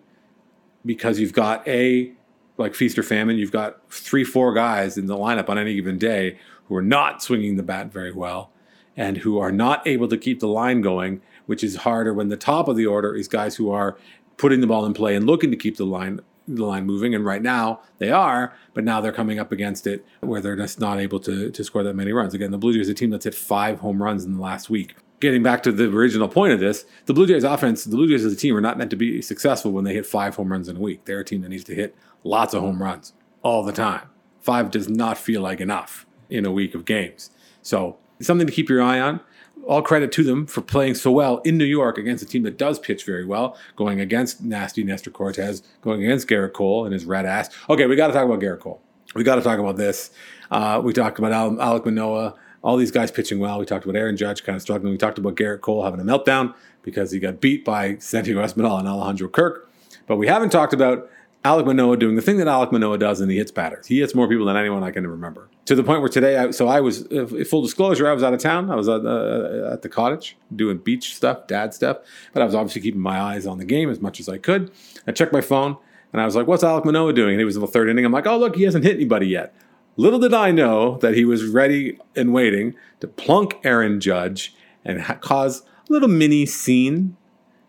[0.85, 2.11] because you've got a
[2.57, 3.37] like feast or famine.
[3.37, 7.21] You've got three, four guys in the lineup on any given day who are not
[7.21, 8.51] swinging the bat very well
[8.95, 12.37] and who are not able to keep the line going, which is harder when the
[12.37, 13.97] top of the order is guys who are
[14.37, 17.13] putting the ball in play and looking to keep the line the line moving.
[17.13, 20.79] And right now they are, but now they're coming up against it where they're just
[20.79, 22.33] not able to, to score that many runs.
[22.33, 24.95] Again, the Blue Jays a team that's hit five home runs in the last week.
[25.19, 28.23] Getting back to the original point of this, the Blue Jays offense, the Blue Jays
[28.23, 30.69] as a team are not meant to be successful when they hit five home runs
[30.69, 31.05] in a week.
[31.05, 34.09] They're a team that needs to hit lots of home runs all the time.
[34.41, 37.31] Five does not feel like enough in a week of games.
[37.61, 39.19] So something to keep your eye on
[39.65, 42.57] all credit to them for playing so well in New York against a team that
[42.57, 47.05] does pitch very well, going against nasty Nestor Cortes, going against Gerrit Cole and his
[47.05, 47.49] red ass.
[47.69, 48.81] Okay, we got to talk about Gerrit Cole.
[49.15, 50.11] We got to talk about this.
[50.51, 53.59] Uh, we talked about Al- Alek Manoah, all these guys pitching well.
[53.59, 54.91] We talked about Aaron Judge kind of struggling.
[54.91, 58.79] We talked about Gerrit Cole having a meltdown because he got beat by Santiago Espinal
[58.79, 59.69] and Alejandro Kirk.
[60.05, 61.09] But we haven't talked about
[61.45, 63.87] Alek Manoah doing the thing that Alek Manoah does, and he hits batters.
[63.87, 65.49] He hits more people than anyone I can remember.
[65.65, 67.07] To the point where today, I, so I was
[67.49, 68.69] full disclosure, I was out of town.
[68.69, 71.97] I was at, uh, at the cottage doing beach stuff, dad stuff,
[72.33, 74.71] but I was obviously keeping my eyes on the game as much as I could.
[75.05, 75.77] I checked my phone,
[76.11, 78.03] and I was like, "What's Alek Manoah doing?" And he was in the third inning.
[78.03, 79.53] I'm like, "Oh, look, he hasn't hit anybody yet."
[79.95, 84.53] Little did I know that he was ready and waiting to plunk Aaron Judge
[84.85, 87.17] and ha- cause a little mini scene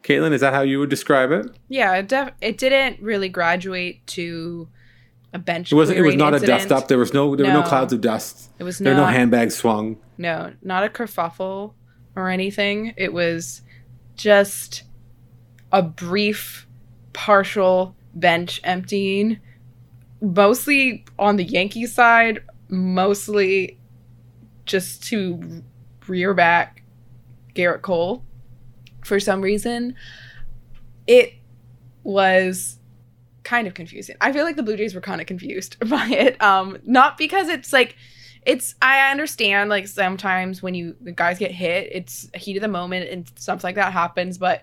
[0.03, 1.47] Kaitlyn, is that how you would describe it?
[1.69, 4.69] Yeah, it, def- it didn't really graduate to
[5.33, 5.71] a bench.
[5.73, 5.99] It wasn't.
[5.99, 6.59] It was not incident.
[6.61, 6.89] a dust up.
[6.89, 7.37] There was no.
[7.37, 7.67] There were no No.
[7.67, 8.51] clouds of dust.
[8.59, 9.99] It was There were no not- handbags swung.
[10.17, 11.75] No, not a kerfuffle
[12.17, 12.95] or anything.
[12.97, 13.63] It was
[14.17, 14.85] just
[15.71, 16.67] a brief,
[17.13, 19.39] partial bench emptying,
[20.21, 23.79] mostly on the Yankee side, mostly
[24.65, 25.63] just to
[26.07, 26.83] rear back
[27.55, 28.25] Gerrit Cole
[29.09, 29.97] for some reason.
[31.07, 31.35] It
[32.05, 32.79] was
[33.43, 34.15] kind of confusing.
[34.21, 36.41] I feel like the Blue Jays were kind of confused by it.
[36.41, 37.97] Um, not because it's like
[38.47, 43.11] it's I understand like sometimes when you guys get hit, it's heat of the moment
[43.11, 44.63] and stuff like that happens, but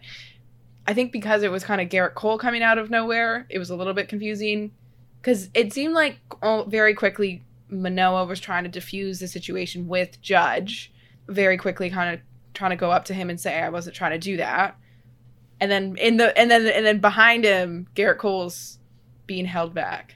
[0.88, 3.72] I think because it was kind of Gerrit Cole coming out of nowhere, it was
[3.72, 4.72] a little bit confusing
[5.20, 10.22] because it seemed like oh, very quickly Manoah was trying to diffuse the situation with
[10.22, 10.94] Judge,
[11.28, 12.22] very quickly kind of
[12.56, 14.78] trying to go up to him and say I wasn't trying to do that,
[15.60, 18.80] and then in the and then and then behind him Gerrit Cole's
[19.28, 20.16] being held back.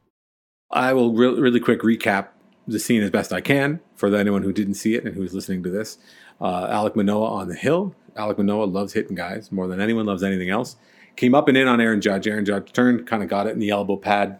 [0.71, 2.29] I will re- really quick recap
[2.67, 5.63] the scene as best I can for anyone who didn't see it and who's listening
[5.63, 5.97] to this.
[6.39, 7.95] Uh, Alek Manoah on the hill.
[8.15, 10.75] Alek Manoah loves hitting guys more than anyone loves anything else.
[11.15, 12.27] Came up and in on Aaron Judge.
[12.27, 14.39] Aaron Judge turned, kind of got it in the elbow pad.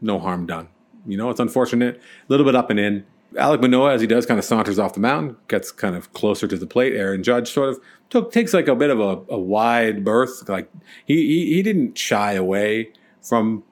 [0.00, 0.68] No harm done.
[1.06, 1.96] You know, it's unfortunate.
[1.96, 3.06] A little bit up and in.
[3.34, 6.46] Alek Manoah, as he does, kind of saunters off the mound, gets kind of closer
[6.46, 6.94] to the plate.
[6.94, 10.48] Aaron Judge sort of took takes like a bit of a, a wide berth.
[10.48, 10.70] Like
[11.04, 13.64] he, he he didn't shy away from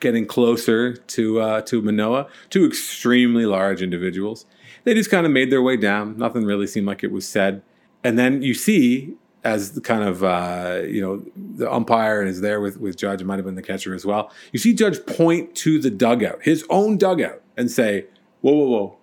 [0.00, 2.28] getting closer to uh, to Manoah.
[2.50, 4.46] Two extremely large individuals.
[4.84, 6.16] They just kind of made their way down.
[6.16, 7.62] Nothing really seemed like it was said.
[8.04, 12.60] And then you see, as the kind of uh, you know the umpire is there
[12.60, 14.30] with with Judge, might have been the catcher as well.
[14.52, 18.06] You see Judge point to the dugout, his own dugout, and say,
[18.40, 18.98] "Whoa, whoa, whoa,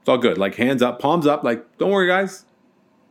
[0.00, 1.44] it's all good." Like hands up, palms up.
[1.44, 2.44] Like, don't worry, guys.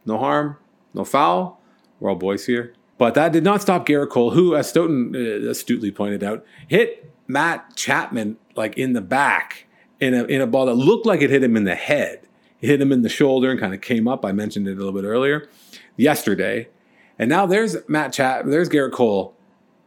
[0.06, 0.58] No harm,
[0.94, 1.62] no foul.
[2.00, 2.74] We're all boys here.
[2.98, 7.12] But that did not stop Gerrit Cole, who, as Stoeten uh, astutely pointed out, hit
[7.30, 9.68] Matt Chapman like in the back
[10.00, 12.28] in a in a ball that looked like it hit him in the head.
[12.60, 14.26] It hit him in the shoulder and kind of came up.
[14.26, 15.48] I mentioned it a little bit earlier
[15.96, 16.68] yesterday.
[17.20, 19.36] And now there's Matt Chap, there's Gerrit Cole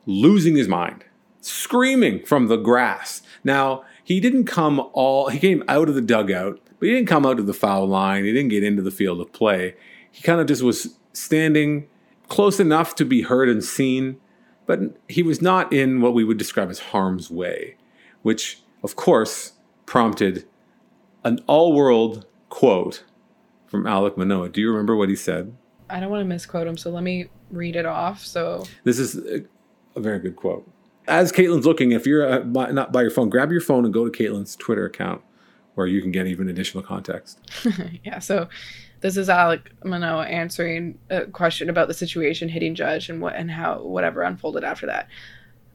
[0.07, 1.05] losing his mind,
[1.41, 3.23] screaming from the grass.
[3.43, 7.27] Now, he didn't come all he came out of the dugout, but he didn't come
[7.27, 8.25] out to the foul line.
[8.25, 9.75] He didn't get into the field of play.
[10.11, 11.89] He kind of just was standing
[12.29, 14.21] close enough to be heard and seen,
[14.73, 17.77] but he was not in what we would describe as harm's way,
[18.23, 19.53] which of course
[19.85, 20.47] prompted
[21.25, 23.05] an all-world quote
[23.67, 24.49] from Alek Manoah.
[24.49, 25.55] Do you remember what he said?
[25.91, 28.25] I don't want to misquote him, so let me read it off.
[28.25, 29.45] So This is a,
[29.95, 30.67] a very good quote.
[31.07, 33.93] As Kaitlyn's looking, if you're uh, by, not by your phone, grab your phone and
[33.93, 35.21] go to Kaitlyn's Twitter account
[35.75, 37.39] where you can get even additional context.
[38.05, 38.49] yeah, so
[39.03, 43.51] this is Alek Manoah answering a question about the situation hitting Judge and what and
[43.51, 45.09] how whatever unfolded after that.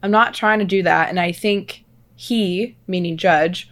[0.01, 1.83] I'm not trying to do that, and I think
[2.15, 3.69] he, meaning Judge,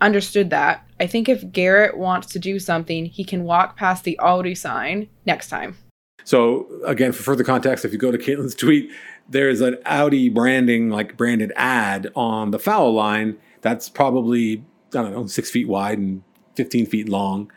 [0.00, 0.86] understood that.
[1.00, 5.08] I think if Gerrit wants to do something, he can walk past the Audi sign
[5.24, 5.76] next time.
[6.24, 8.90] So again, for further context, if you go to Kaitlyn's tweet,
[9.28, 14.64] there's an Audi branding, like branded ad on the foul line that's probably,
[14.94, 16.22] I don't know, six feet wide and
[16.56, 17.50] 15 feet long.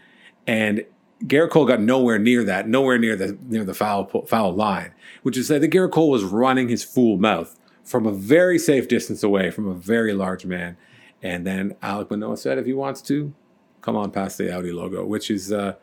[0.48, 0.86] And
[1.26, 4.94] Gerrit Cole got nowhere near that, nowhere near the near the foul foul line,
[5.24, 9.24] which is that Gerrit Cole was running his fool mouth from a very safe distance
[9.24, 10.78] away from a very large man.
[11.22, 13.34] And then Alek Manoah said if he wants to,
[13.82, 15.74] come on past the Audi logo, which is uh,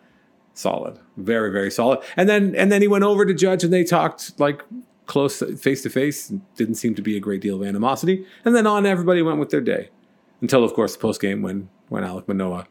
[0.55, 2.01] solid, very very solid.
[2.16, 4.62] And then and then he went over to Judge and they talked like
[5.05, 6.32] close face to face.
[6.57, 8.26] Didn't seem to be a great deal of animosity.
[8.45, 9.91] And then on everybody went with their day
[10.41, 12.66] until of course the post game when when Alek Manoah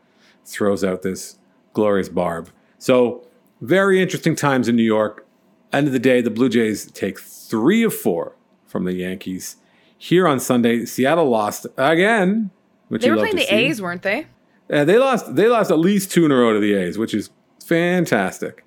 [0.45, 1.37] throws out this
[1.73, 2.49] glorious barb.
[2.77, 3.25] So
[3.61, 5.25] very interesting times in New York.
[5.73, 9.57] End of the day, the Blue Jays take three of four from the Yankees.
[9.97, 12.51] Here on Sunday, Seattle lost again.
[12.89, 13.55] Which They were playing the see.
[13.55, 14.27] A's, weren't they?
[14.71, 15.35] Uh, they lost.
[15.35, 17.29] They lost at least two in a row to the A's, which is
[17.63, 18.63] fantastic.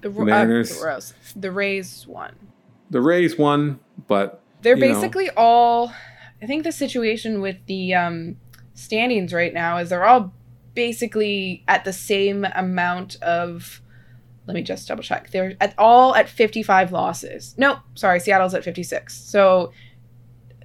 [0.00, 0.72] The, Ro- Mariners.
[0.72, 1.14] Uh, the, Rose.
[1.36, 2.34] the Rays won.
[2.90, 5.92] The Rays won, but They're you know, basically all.
[6.42, 8.36] I think the situation with the um,
[8.74, 10.32] standings right now is they're all
[10.74, 13.82] basically at the same amount of.
[14.46, 15.30] Let me just double check.
[15.30, 17.54] They're at all at 55 losses.
[17.56, 19.14] No, sorry, Seattle's at 56.
[19.14, 19.72] So,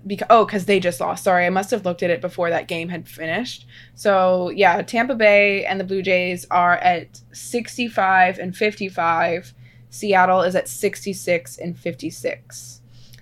[0.08, 1.24] because oh, because they just lost.
[1.24, 3.68] Sorry, I must have looked at it before that game had finished.
[3.94, 9.54] So yeah, Tampa Bay and the Blue Jays are at 65 and 55.
[9.90, 12.82] Seattle is at 66 and 56.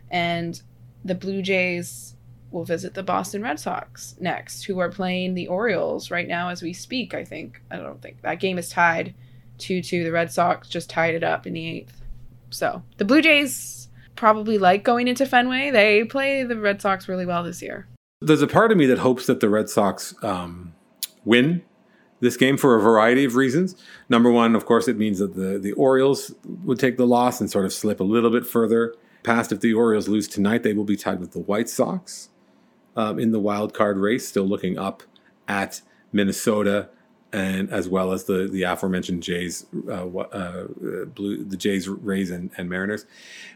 [0.09, 0.61] And
[1.03, 2.12] the Blue Jays
[2.53, 6.61] will visit the Boston Red Sox next, who are playing the Orioles right now as
[6.61, 7.61] we speak, I think.
[7.71, 9.13] I don't think that game is tied
[9.57, 10.03] 2 2.
[10.03, 12.01] The Red Sox just tied it up in the eighth.
[12.51, 15.71] So the Blue Jays probably like going into Fenway.
[15.71, 17.87] They play the Red Sox really well this year.
[18.21, 20.73] there's a part of me that hopes that the Red Sox um,
[21.25, 21.63] win
[22.19, 23.75] this game for a variety of reasons.
[24.07, 26.33] Number one, of course, it means that the the Orioles
[26.63, 28.93] would take the loss and sort of slip a little bit further
[29.23, 29.51] past.
[29.51, 32.29] If the Orioles lose tonight, they will be tied with the White Sox
[32.95, 35.03] um, in the wild card race, still looking up
[35.47, 35.81] at
[36.11, 36.89] Minnesota
[37.33, 40.65] and as well as the the aforementioned Jays, uh, uh,
[41.15, 43.05] blue the Jays, Rays, and, and Mariners.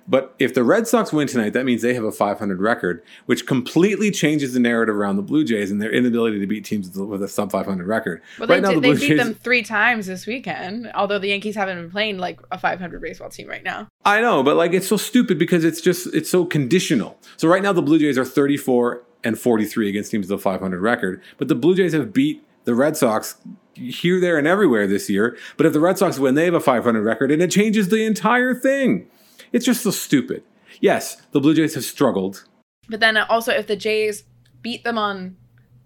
[0.08, 3.46] But if the Red Sox win tonight, that means they have a 500 record, which
[3.46, 7.22] completely changes the narrative around the Blue Jays and their inability to beat teams with
[7.22, 8.22] a- sub 500 record.
[8.40, 9.20] Well, right they, now, the they Blue beat Jays.
[9.20, 13.30] them three times this weekend, although the Yankees haven't been playing like a 500 baseball
[13.30, 13.90] team right now.
[14.06, 17.20] I know, but like it's so stupid because it's just it's so conditional.
[17.36, 20.82] So right now the Blue Jays are 34 and 43 against teams with a 500
[20.82, 23.36] record, but the Blue Jays have beat the Red Sox
[23.74, 25.38] here, there, and everywhere this year.
[25.56, 28.06] But if the Red Sox win, they have a 500 record, and it changes the
[28.06, 29.08] entire thing.
[29.52, 30.44] It's just so stupid.
[30.82, 32.46] Yes, the Blue Jays have struggled.
[32.90, 34.24] But then also, if the Jays
[34.62, 35.38] beat them on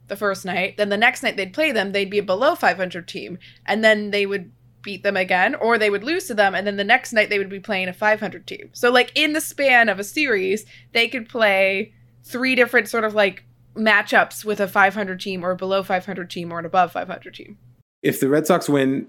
[0.08, 3.08] the first night, then the next night they'd play them, they'd be a below 500
[3.08, 4.52] team, and then they would
[4.82, 7.38] beat them again, or they would lose to them, and then the next night they
[7.38, 8.70] would be playing a 500 team.
[8.74, 11.94] So, like in the span of a series, they could play
[12.24, 13.46] three different sort of like
[13.76, 17.58] matchups with a 500 team, or a below 500 team, or an above 500 team.
[18.04, 19.08] If the Red Sox win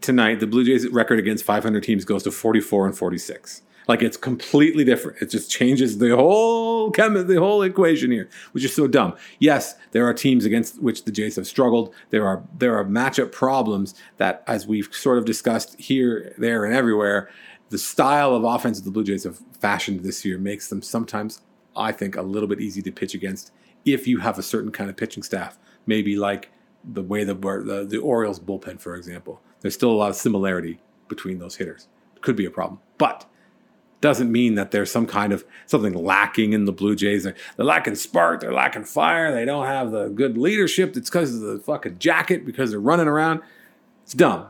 [0.00, 3.62] tonight, the Blue Jays record against 500 teams goes to 44 and 46.
[3.88, 5.20] Like it's completely different.
[5.20, 9.16] It just changes the whole chem- the whole equation here, which is so dumb.
[9.40, 11.92] Yes, there are teams against which the Jays have struggled.
[12.10, 16.74] There are there are matchup problems that, as we've sort of discussed here, there, and
[16.74, 17.30] everywhere,
[17.70, 21.40] the style of offense that the Blue Jays have fashioned this year makes them sometimes,
[21.80, 23.52] I think, a little bit easy to pitch against
[23.84, 25.58] if you have a certain kind of pitching staff.
[25.86, 26.50] Maybe like
[26.84, 29.40] the way the the, the Orioles bullpen, for example.
[29.60, 31.88] There's still a lot of similarity between those hitters.
[32.20, 33.26] Could be a problem, but
[34.00, 37.24] doesn't mean that there's some kind of something lacking in the Blue Jays.
[37.24, 40.96] They're, they're lacking spark, they're lacking fire, they don't have the good leadership.
[40.96, 43.40] It's because of the fucking jacket, because they're running around.
[44.04, 44.46] It's dumb.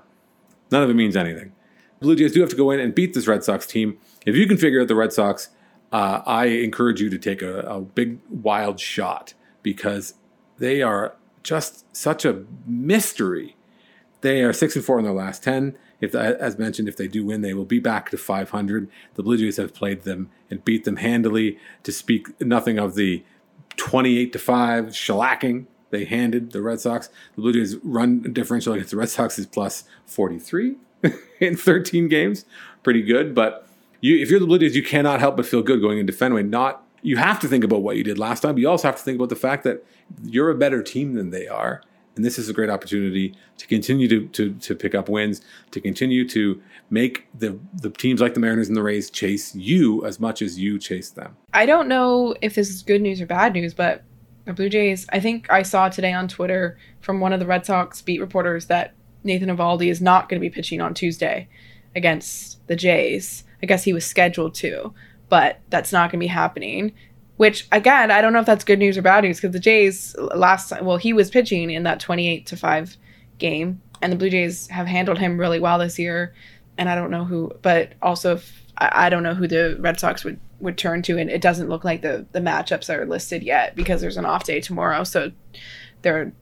[0.70, 1.52] None of it means anything.
[1.98, 3.98] Blue Jays do have to go in and beat this Red Sox team.
[4.24, 5.50] If you can figure out the Red Sox,
[5.92, 10.14] uh, I encourage you to take a, a big wild shot because
[10.58, 13.56] they are just such a mystery.
[14.20, 15.76] They are six and four in their last ten.
[16.00, 18.88] If, as mentioned, if they do win, they will be back to 500.
[19.14, 21.58] The Blue Jays have played them and beat them handily.
[21.82, 23.22] To speak nothing of the
[23.76, 27.08] 28 to five shellacking they handed the Red Sox.
[27.34, 30.76] The Blue Jays run differential against the Red Sox is plus 43
[31.40, 32.44] in 13 games.
[32.82, 33.68] Pretty good, but
[34.00, 36.42] you, if you're the Blue Jays, you cannot help but feel good going into Fenway.
[36.42, 38.96] Not you have to think about what you did last time, but you also have
[38.96, 39.84] to think about the fact that
[40.22, 41.82] you're a better team than they are.
[42.16, 45.40] And this is a great opportunity to continue to, to, to pick up wins,
[45.70, 50.04] to continue to make the, the teams like the Mariners and the Rays chase you
[50.04, 51.36] as much as you chase them.
[51.54, 54.02] I don't know if this is good news or bad news, but
[54.44, 57.64] the Blue Jays, I think I saw today on Twitter from one of the Red
[57.64, 58.92] Sox beat reporters that
[59.22, 61.48] Nathan Eovaldi is not going to be pitching on Tuesday
[61.94, 63.44] against the Jays.
[63.62, 64.94] I guess he was scheduled to,
[65.28, 66.92] but that's not going to be happening.
[67.36, 70.14] Which again, I don't know if that's good news or bad news because the Jays
[70.18, 72.96] last well he was pitching in that 28 to 5
[73.38, 76.34] game and the Blue Jays have handled him really well this year.
[76.78, 80.00] and I don't know who, but also if, I, I don't know who the Red
[80.00, 83.42] Sox would would turn to, and it doesn't look like the the matchups are listed
[83.42, 85.32] yet because there's an off day tomorrow, so
[86.02, 86.32] they're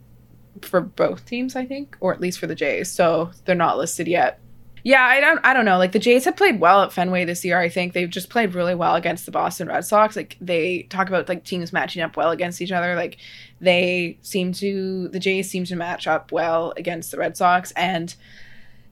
[0.63, 4.09] for both teams, I think, or at least for the Jays, so they're not listed
[4.09, 4.41] yet.
[4.89, 5.77] Yeah, I don't I don't know.
[5.77, 7.61] Like the Jays have played well at Fenway this year.
[7.61, 10.17] I think they've just played really well against the Boston Red Sox.
[10.17, 12.95] Like they talk about like teams matching up well against each other.
[12.95, 13.19] Like
[13.61, 18.15] they seem to the Jays seem to match up well against the Red Sox and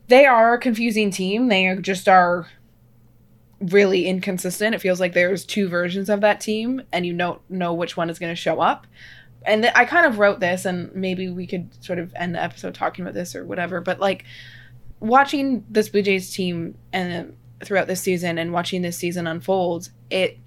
[0.09, 1.49] they are a confusing team.
[1.49, 2.47] They just are
[3.59, 4.75] really inconsistent.
[4.75, 8.11] It feels like there's two versions of that team and you don't know which one
[8.11, 8.87] is going to show up.
[9.47, 12.43] And th- I kind of wrote this and maybe we could sort of end the
[12.43, 14.27] episode talking about this or whatever, but like
[15.01, 20.39] watching this Blue Jays team and throughout this season and watching this season unfold, it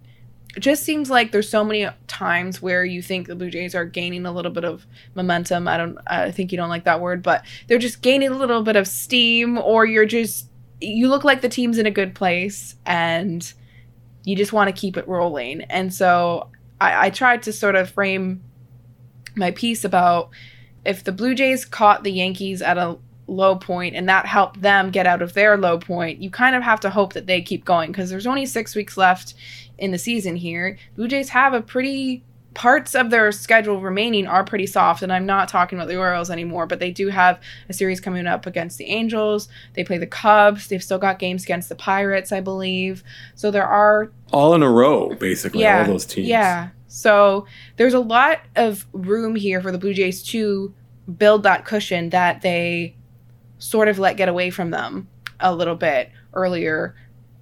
[0.57, 4.25] just seems like there's so many times where you think the Blue Jays are gaining
[4.25, 4.85] a little bit of
[5.15, 5.67] momentum.
[5.67, 8.63] I don't I think you don't like that word, but they're just gaining a little
[8.63, 10.47] bit of steam or you're just
[10.81, 13.53] you look like the team's in a good place and
[14.23, 15.61] you just want to keep it rolling.
[15.63, 18.43] And so I, I tried to sort of frame
[19.35, 20.29] my piece about
[20.85, 22.97] if the Blue Jays caught the Yankees at a
[23.29, 26.63] low point and that helped them get out of their low point, you kind of
[26.63, 29.33] have to hope that they keep going because there's only six weeks left
[29.77, 30.77] in the season here.
[30.95, 32.23] Blue Jays have a pretty
[32.53, 36.31] parts of their schedule remaining are pretty soft and i'm not talking about the orioles
[36.31, 40.07] anymore but they do have a series coming up against the angels they play the
[40.07, 43.03] cubs they've still got games against the pirates i believe
[43.35, 46.27] so there are all in a row, basically, yeah, all those teams.
[46.27, 47.45] yeah so
[47.77, 50.73] there's a lot of room here for the blue jays to
[51.17, 52.95] build that cushion that they
[53.59, 55.07] sort of let get away from them
[55.39, 56.95] a little bit earlier.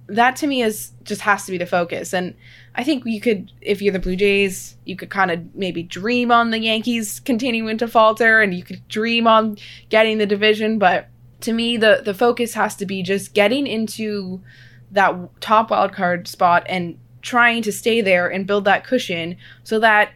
[0.08, 2.12] That to me is just has to be the focus.
[2.12, 2.34] And
[2.74, 6.30] i think you could if you're the blue jays you could kind of maybe dream
[6.30, 9.56] on the yankees continuing to falter and you could dream on
[9.88, 10.78] getting the division.
[10.78, 11.08] But
[11.40, 14.42] to me the the focus has to be just getting into
[14.90, 19.78] that top wild card spot and trying to stay there and build that cushion so
[19.78, 20.12] that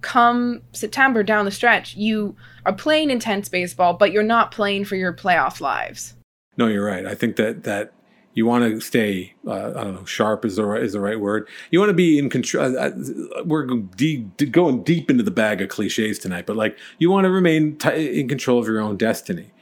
[0.00, 2.36] come september down the stretch you
[2.66, 6.14] are playing intense baseball but you're not playing for your playoff lives
[6.56, 7.06] No, you're right.
[7.06, 7.92] I think that that
[8.34, 9.34] you want to stay.
[9.46, 10.04] Uh, I don't know.
[10.04, 11.48] Sharp is the right, is the right word.
[11.70, 12.76] You want to be in control.
[12.76, 17.24] Uh, uh, we're going deep into the bag of cliches tonight, but like you want
[17.24, 19.52] to remain t- in control of your own destiny.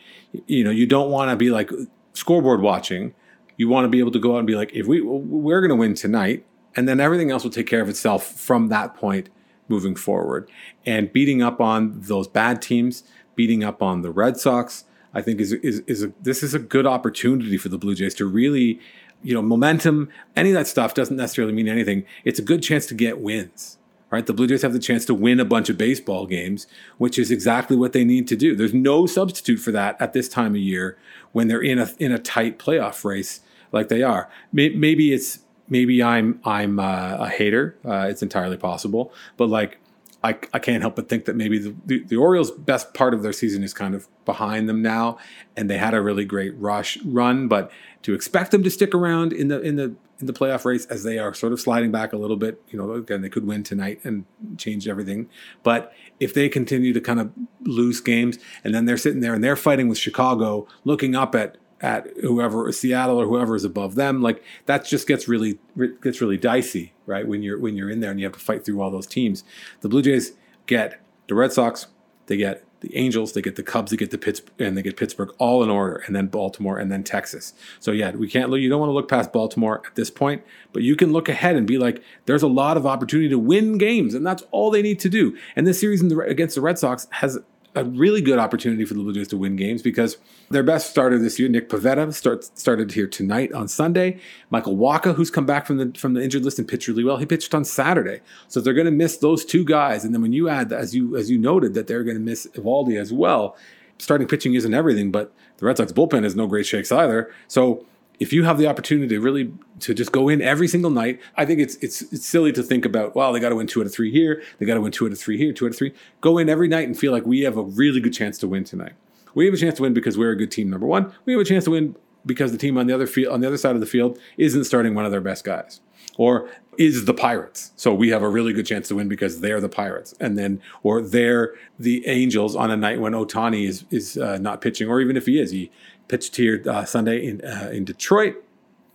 [0.46, 1.70] You know, you don't want to be like
[2.14, 3.14] scoreboard watching.
[3.58, 5.68] You want to be able to go out and be like, if we we're going
[5.68, 9.28] to win tonight, and then everything else will take care of itself from that point
[9.72, 10.50] moving forward.
[10.84, 13.04] And beating up on those bad teams,
[13.34, 16.58] beating up on the Red Sox, I think is is is a, this is a
[16.58, 18.78] good opportunity for the Blue Jays to really,
[19.22, 20.10] you know, momentum.
[20.36, 22.04] Any of that stuff doesn't necessarily mean anything.
[22.24, 23.78] It's a good chance to get wins.
[24.10, 26.66] Right, the Blue Jays have the chance to win a bunch of baseball games,
[26.98, 28.54] which is exactly what they need to do.
[28.54, 30.98] There's no substitute for that at this time of year
[31.32, 33.40] when they're in a in a tight playoff race
[33.72, 34.28] like they are.
[34.52, 35.38] Maybe it's
[35.72, 37.76] maybe I'm I'm uh, a hater.
[37.84, 39.78] Uh, it's entirely possible, but like
[40.22, 43.24] I, I can't help but think that maybe the, the, the, Orioles' best part of
[43.24, 45.18] their season is kind of behind them now,
[45.56, 47.48] and they had a really great rush run.
[47.48, 50.84] But to expect them to stick around in the in the in the playoff race
[50.86, 53.46] as they are sort of sliding back a little bit, you know, again they could
[53.46, 54.24] win tonight and
[54.58, 55.28] change everything.
[55.62, 59.42] But if they continue to kind of lose games, and then they're sitting there and
[59.42, 64.22] they're fighting with Chicago, looking up at at whoever Seattle or whoever is above them,
[64.22, 65.58] like that just gets really
[66.02, 67.26] gets really dicey, right?
[67.26, 69.42] When you're when you're in there and you have to fight through all those teams.
[69.80, 70.32] The Blue Jays
[70.66, 71.88] get the Red Sox,
[72.26, 74.96] they get the Angels, they get the Cubs, they get the Pittsburgh, and they get
[74.96, 77.52] Pittsburgh all in order, and then Baltimore, and then Texas.
[77.80, 78.60] So yeah, we can't look.
[78.60, 81.56] You don't want to look past Baltimore at this point, but you can look ahead
[81.56, 84.82] and be like, there's a lot of opportunity to win games, and that's all they
[84.82, 85.36] need to do.
[85.56, 87.38] And this series the, against the Red Sox has
[87.74, 90.18] a really good opportunity for the Blue Jays to win games because
[90.50, 91.70] their best starter this year, Nick
[92.12, 94.20] starts started here tonight on Sunday.
[94.50, 97.16] Michael Wacha, who's come back from the from the injured list and pitched really well,
[97.16, 98.20] he pitched on Saturday.
[98.48, 101.16] So they're going to miss those two guys, and then when you add, as you
[101.16, 103.56] as you noted, that they're going to miss Eovaldi as well.
[103.98, 107.32] Starting pitching isn't everything, but the Red Sox bullpen is no great shakes either.
[107.46, 107.86] So
[108.22, 111.44] if you have the opportunity to really to just go in every single night, I
[111.44, 113.16] think it's it's it's silly to think about.
[113.16, 114.40] Well, they got to win two out of three here.
[114.58, 115.52] They got to win two out of three here.
[115.52, 115.92] Two out of three.
[116.20, 118.62] Go in every night and feel like we have a really good chance to win
[118.62, 118.92] tonight.
[119.34, 120.70] We have a chance to win because we're a good team.
[120.70, 123.34] Number one, we have a chance to win because the team on the other field
[123.34, 125.80] on the other side of the field isn't starting one of their best guys
[126.16, 126.48] or
[126.78, 127.72] is the Pirates.
[127.76, 130.14] So we have a really good chance to win because they're the Pirates.
[130.20, 134.60] And then, or they're the Angels on a night when Ohtani is is uh, not
[134.60, 135.70] pitching, or even if he is, he
[136.12, 138.36] pitched here uh, Sunday in uh, in Detroit.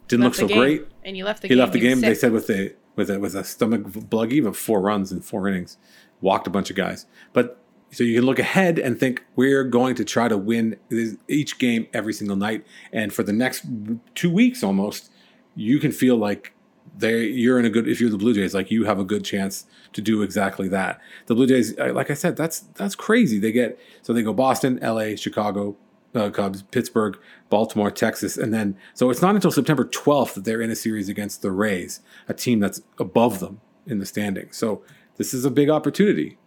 [0.07, 0.87] Didn't Left look so great.
[1.03, 1.59] And you left the He game.
[1.59, 1.99] left the game.
[2.01, 3.81] They said with a with a with a stomach
[4.13, 5.77] bluggy of four runs in four innings,
[6.21, 7.07] walked a bunch of guys.
[7.33, 7.45] But
[7.91, 10.77] So you can look ahead and think we're going to try to win
[11.27, 12.65] each game every single night.
[12.93, 13.65] And for the next
[14.13, 15.09] two weeks almost,
[15.55, 16.53] you can feel like
[16.97, 19.23] they you're in a good if you're the Blue Jays, like you have a good
[19.25, 20.99] chance to do exactly that.
[21.25, 23.39] The Blue Jays, uh, like I said, that's that's crazy.
[23.39, 25.75] They get so they go Boston, LA, Chicago,
[26.15, 27.17] uh, Cubs, Pittsburgh,
[27.49, 31.09] Baltimore, Texas, and then so it's not until September 12th that they're in a series
[31.09, 34.57] against the Rays, a team that's above them in the standings.
[34.57, 34.83] So
[35.17, 36.37] this is a big opportunity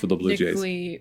[0.00, 1.00] for the Blue Jays.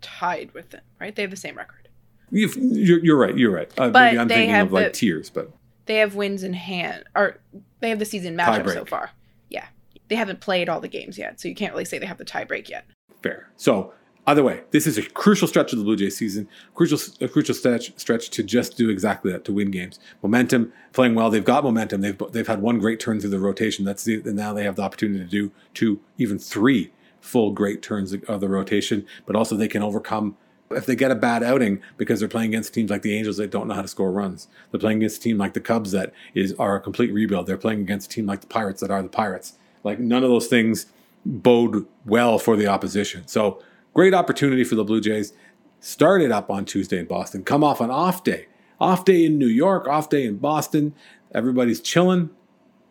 [0.00, 1.14] Tied with them, right?
[1.14, 1.88] They have the same record.
[2.30, 3.36] You're, you're right.
[3.36, 3.70] You're right.
[3.76, 5.50] Uh, But maybe I'm they thinking have of like the- tiers, but
[5.86, 7.38] They have wins in hand, or
[7.80, 9.10] they have the season matchup so far.
[9.50, 9.66] Yeah,
[10.08, 12.24] they haven't played all the games yet, so you can't really say they have the
[12.24, 12.86] tiebreak yet.
[13.22, 13.50] fair.
[13.56, 13.92] So
[14.26, 16.48] either way, this is a crucial stretch of the Blue Jays season.
[16.74, 19.98] Crucial, a crucial stretch stretch to just do exactly that to win games.
[20.22, 21.30] Momentum, playing well.
[21.30, 22.00] They've got momentum.
[22.00, 23.84] They've they've had one great turn through the rotation.
[23.84, 27.82] That's the, and now they have the opportunity to do two, even three full great
[27.82, 29.06] turns of the rotation.
[29.26, 30.36] But also they can overcome.
[30.72, 33.50] If they get a bad outing because they're playing against teams like the Angels that
[33.50, 36.12] don't know how to score runs, they're playing against a team like the Cubs that
[36.32, 37.46] is are a complete rebuild.
[37.46, 39.58] They're playing against a team like the Pirates that are the Pirates.
[39.82, 40.86] Like none of those things
[41.26, 43.26] bode well for the opposition.
[43.26, 43.60] So
[43.94, 45.32] great opportunity for the Blue Jays.
[45.80, 47.42] Started up on Tuesday in Boston.
[47.42, 48.46] Come off an off day.
[48.80, 50.94] Off day in New York, off day in Boston.
[51.34, 52.30] Everybody's chilling.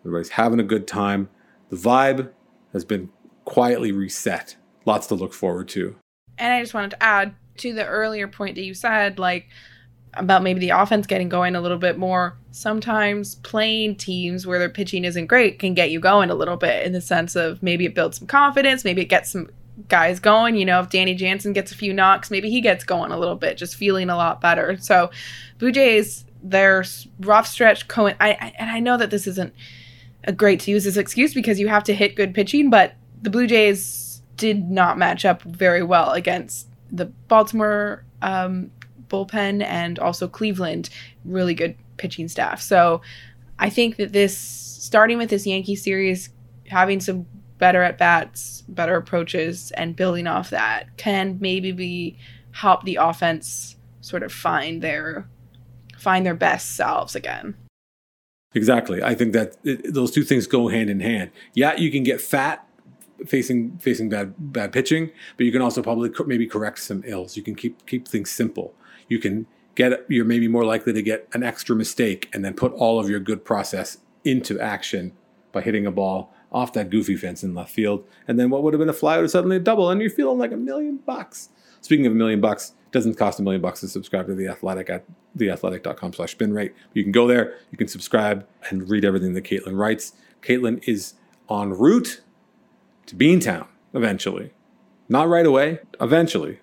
[0.01, 1.29] Everybody's having a good time.
[1.69, 2.31] The vibe
[2.73, 3.09] has been
[3.45, 4.55] quietly reset.
[4.85, 5.95] Lots to look forward to.
[6.37, 9.49] And I just wanted to add to the earlier point that you said, like
[10.13, 12.37] about maybe the offense getting going a little bit more.
[12.51, 16.85] Sometimes playing teams where their pitching isn't great can get you going a little bit
[16.85, 19.49] in the sense of maybe it builds some confidence, maybe it gets some
[19.87, 20.55] guys going.
[20.55, 23.35] You know, if Danny Jansen gets a few knocks, maybe he gets going a little
[23.35, 24.77] bit, just feeling a lot better.
[24.79, 25.11] So,
[25.57, 26.83] Blue Jays, their
[27.19, 29.53] rough stretch, Cohen, I, I and I know that this isn't
[30.25, 33.29] a great to use this excuse because you have to hit good pitching, but the
[33.29, 38.71] Blue Jays did not match up very well against the Baltimore um,
[39.09, 40.89] bullpen and also Cleveland,
[41.25, 42.61] really good pitching staff.
[42.61, 43.01] So
[43.57, 46.29] I think that this, starting with this Yankee series,
[46.67, 47.25] having some
[47.59, 52.17] better at bats, better approaches, and building off that can maybe be
[52.51, 55.29] help the offense sort of find their
[55.97, 57.55] find their best selves again.
[58.55, 59.03] Exactly.
[59.03, 61.29] I think that it, those two things go hand in hand.
[61.53, 62.65] Yeah, you can get fat
[63.27, 67.37] facing facing bad bad pitching, but you can also probably cor- maybe correct some ills.
[67.37, 68.73] You can keep keep things simple.
[69.07, 69.45] You can
[69.75, 73.09] get you're maybe more likely to get an extra mistake and then put all of
[73.09, 75.11] your good process into action
[75.51, 78.05] by hitting a ball off that goofy fence in left field.
[78.27, 80.09] And then what would have been a fly out is suddenly a double, and you're
[80.09, 81.49] feeling like a million bucks.
[81.81, 84.47] Speaking of a million bucks, it doesn't cost a million bucks to subscribe to the
[84.47, 85.05] athletic at
[85.37, 86.73] theathletic.com slash spinrate.
[86.93, 90.13] You can go there, you can subscribe and read everything that Kaitlyn writes.
[90.41, 91.13] Kaitlyn is
[91.49, 92.21] en route
[93.05, 94.51] to Beantown eventually.
[95.07, 96.59] Not right away, eventually.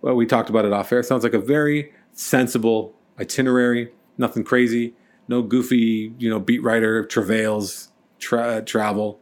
[0.00, 1.02] Well, we talked about it off air.
[1.02, 4.94] Sounds like a very sensible itinerary, nothing crazy,
[5.28, 9.20] no goofy, you know, beat writer travails, tra- travel.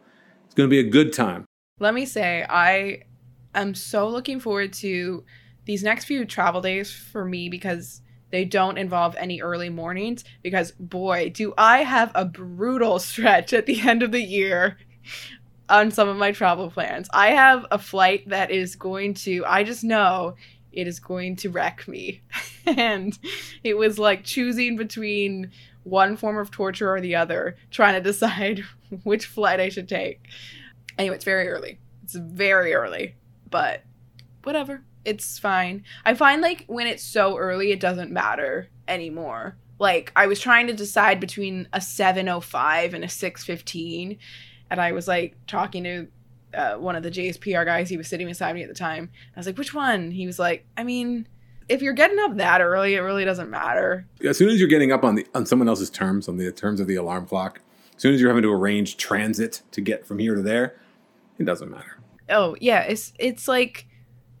[0.51, 1.45] It's going to be a good time.
[1.79, 3.03] Let me say, I
[3.55, 5.23] am so looking forward to
[5.63, 10.25] these next few travel days for me because they don't involve any early mornings.
[10.43, 14.77] Because, boy, do I have a brutal stretch at the end of the year
[15.69, 17.07] on some of my travel plans.
[17.13, 20.35] I have a flight that is going to, I just know
[20.73, 22.23] it is going to wreck me.
[22.65, 23.17] and
[23.63, 25.49] it was like choosing between
[25.83, 28.65] one form of torture or the other, trying to decide
[29.03, 30.27] which flight I should take.
[30.97, 31.79] Anyway, it's very early.
[32.03, 33.15] It's very early,
[33.49, 33.83] but
[34.43, 34.83] whatever.
[35.03, 35.83] It's fine.
[36.05, 39.57] I find like when it's so early, it doesn't matter anymore.
[39.79, 44.19] Like I was trying to decide between a 7:05 and a 6:15,
[44.69, 46.07] and I was like talking to
[46.53, 47.89] uh, one of the Jays PR guys.
[47.89, 49.09] He was sitting beside me at the time.
[49.35, 51.27] I was like, "Which one?" He was like, "I mean,
[51.67, 54.91] if you're getting up that early, it really doesn't matter." As soon as you're getting
[54.91, 57.61] up on the on someone else's terms, on the terms of the alarm clock,
[58.01, 60.75] as soon as you're having to arrange transit to get from here to there,
[61.37, 61.99] it doesn't matter.
[62.29, 63.85] Oh yeah, it's it's like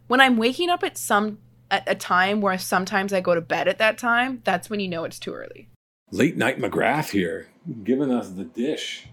[0.07, 1.37] when I'm waking up at some
[1.69, 4.41] at a time where sometimes I go to bed at that time.
[4.45, 5.69] That's when you know it's too early.
[6.09, 7.49] Late night McGrath here,
[7.83, 9.05] giving us the dish.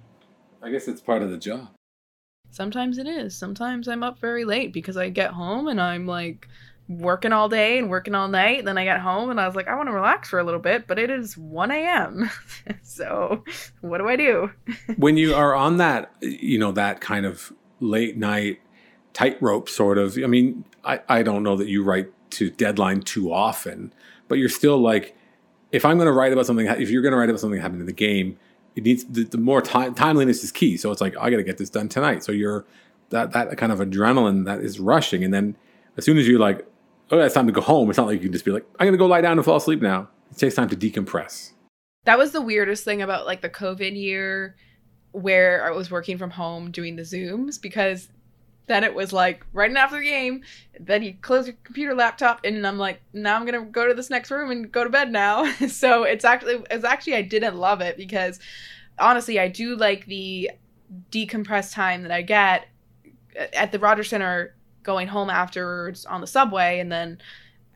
[0.63, 1.69] I guess it's part of the job.
[2.51, 3.37] Sometimes it is.
[3.37, 6.49] Sometimes I'm up very late because I get home and I'm like
[6.89, 8.65] working all day and working all night.
[8.65, 10.61] Then I get home and I was like, I want to relax for a little
[10.61, 12.31] bit, but it is 1 a.m.
[12.83, 13.45] so
[13.83, 14.51] what do I do?
[14.97, 18.61] when you are on that, you know, that kind of late night
[19.13, 23.33] tightrope sort of, I mean, I, I don't know that you write to deadline too
[23.33, 23.93] often,
[24.27, 25.15] but you're still like,
[25.71, 27.81] if I'm going to write about something, if you're going to write about something happening
[27.81, 28.39] in the game,
[28.75, 30.77] it needs the, the more time, timeliness is key.
[30.77, 32.25] So it's like, I got to get this done tonight.
[32.25, 32.65] So you're
[33.11, 35.25] that, that kind of adrenaline that is rushing.
[35.25, 35.57] And then
[35.97, 36.67] As soon as you're like,
[37.11, 38.87] oh, it's time to go home, it's not like you can just be like, I'm
[38.87, 40.09] going to go lie down and fall asleep now.
[40.31, 41.53] It takes time to decompress.
[42.05, 44.57] That was the weirdest thing about like the COVID year
[45.13, 48.09] where I was working from home doing the Zooms because
[48.67, 50.43] then it was like right after the game,
[50.79, 54.11] then you close your computer laptop and I'm like, now I'm gonna go to this
[54.11, 55.51] next room and go to bed now.
[55.69, 58.39] so it's actually it's actually I didn't love it because
[58.99, 60.51] honestly I do like the
[61.11, 62.69] decompressed time that I get
[63.53, 64.55] at the Rogers Center
[64.89, 67.19] going home afterwards on the subway and then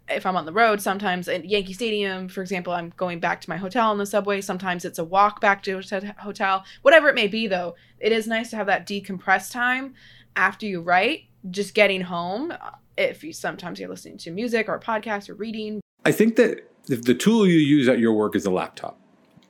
[0.09, 3.51] if I'm on the road, sometimes at Yankee Stadium, for example, I'm going back to
[3.51, 4.41] my hotel on the subway.
[4.41, 6.65] Sometimes it's a walk back to a hotel.
[6.83, 9.95] Whatever it may be, though, it is nice to have that decompressed time
[10.35, 12.51] after you write, just getting home.
[12.51, 15.81] Uh, if you sometimes you're listening to music or a podcast or reading.
[16.05, 18.99] I think that if the tool you use at your work is a laptop,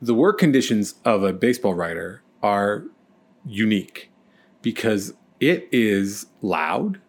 [0.00, 2.84] the work conditions of a baseball writer are
[3.44, 4.10] unique
[4.60, 7.00] because it is loud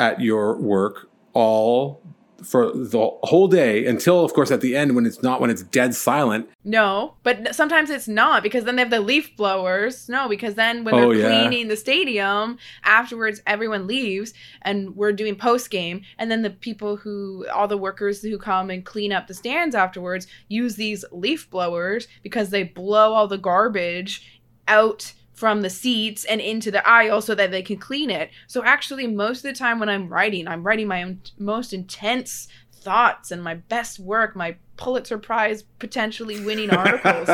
[0.00, 2.02] at your work all
[2.42, 5.62] for the whole day until of course at the end when it's not when it's
[5.62, 6.48] dead silent.
[6.64, 10.08] No but sometimes it's not because then they have the leaf blowers.
[10.08, 11.46] No because then when Oh, they're yeah.
[11.48, 16.96] cleaning the stadium afterwards everyone leaves and we're doing post game and then the people
[16.96, 21.48] who all the workers who come and clean up the stands afterwards use these leaf
[21.48, 25.12] blowers because they blow all the garbage out
[25.42, 28.30] from the seats and into the aisle so that they can clean it.
[28.46, 32.46] So actually most of the time when I'm writing, I'm writing my own most intense
[32.72, 37.28] thoughts and my best work, my Pulitzer Prize potentially winning articles.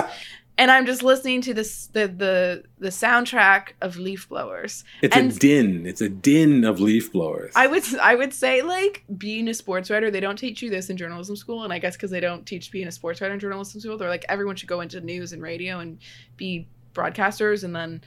[0.56, 4.84] and I'm just listening to this the the the soundtrack of leaf blowers.
[5.02, 8.62] it's And- a din it's a din of leaf blowers I would I would say
[8.62, 11.78] like being a sports writer, they don't teach you this in journalism school, and I
[11.78, 14.56] guess because they don't teach being a sports writer in journalism school, they're like everyone
[14.56, 15.98] should go into news and radio and
[16.38, 16.66] be
[16.98, 18.02] broadcasters, and then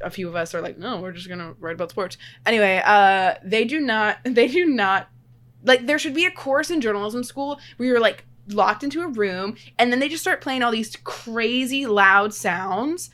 [0.00, 2.16] a few of us are like, no, we're just gonna write about sports.
[2.46, 5.08] Anyway, uh, they do not they do not
[5.64, 9.08] like there should be a course in journalism school where you're like locked into a
[9.08, 13.08] room and then they just start playing all these crazy loud sounds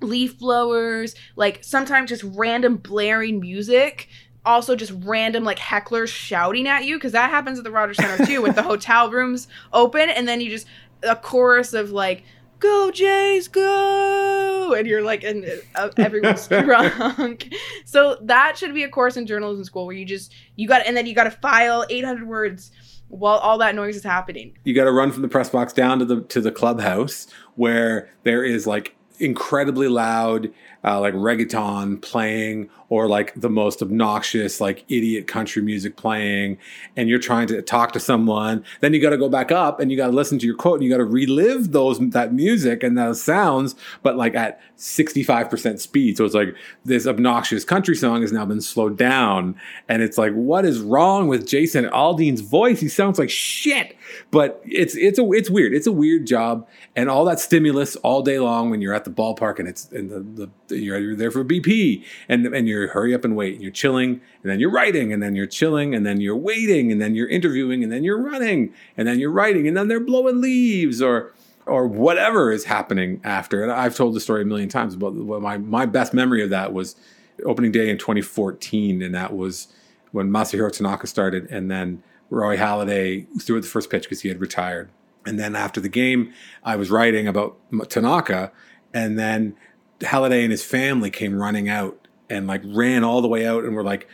[0.00, 4.08] leaf blowers like sometimes just random blaring music
[4.46, 8.24] also just random like hecklers shouting at you because that happens at the Rogers Center
[8.24, 10.66] too with the hotel rooms open and then you just
[11.02, 12.24] a chorus of like
[12.58, 14.74] go Jays go!
[14.76, 17.52] And you're like and uh, everyone's drunk.
[17.84, 20.96] So that should be a course in journalism school where you just you got and
[20.96, 22.72] then you got to file 800 words
[23.08, 24.56] while all that noise is happening.
[24.64, 28.10] You got to run from the press box down to the to the clubhouse where
[28.24, 30.52] there is like incredibly loud
[30.86, 36.56] uh, like reggaeton playing or like the most obnoxious like idiot country music playing
[36.94, 39.90] and you're trying to talk to someone then you got to go back up and
[39.90, 42.84] you got to listen to your quote and you got to relive those that music
[42.84, 46.16] and those sounds but like at 65% speed.
[46.16, 49.56] So it's like this obnoxious country song has now been slowed down.
[49.88, 52.80] And it's like what is wrong with Jason Aldean's voice?
[52.80, 53.96] He sounds like shit.
[54.30, 55.72] But it's it's a it's weird.
[55.72, 56.68] It's a weird job.
[56.94, 60.10] And all that stimulus all day long when you're at the ballpark and it's and
[60.10, 63.62] the, the you're, you're there for BP and and you're hurry up and wait and
[63.62, 67.00] you're chilling and then you're writing and then you're chilling and then you're waiting and
[67.00, 70.40] then you're interviewing and then you're running and then you're writing and then they're blowing
[70.40, 71.32] leaves or
[71.66, 75.58] or whatever is happening after and I've told the story a million times but my
[75.58, 76.96] my best memory of that was
[77.44, 79.68] opening day in 2014 and that was
[80.12, 84.40] when Masahiro Tanaka started and then Roy Halladay threw the first pitch because he had
[84.40, 84.90] retired.
[85.24, 86.32] And then after the game,
[86.64, 87.56] I was writing about
[87.88, 88.52] Tanaka,
[88.94, 89.56] and then
[90.00, 93.74] Halladay and his family came running out and like ran all the way out and
[93.74, 94.08] were like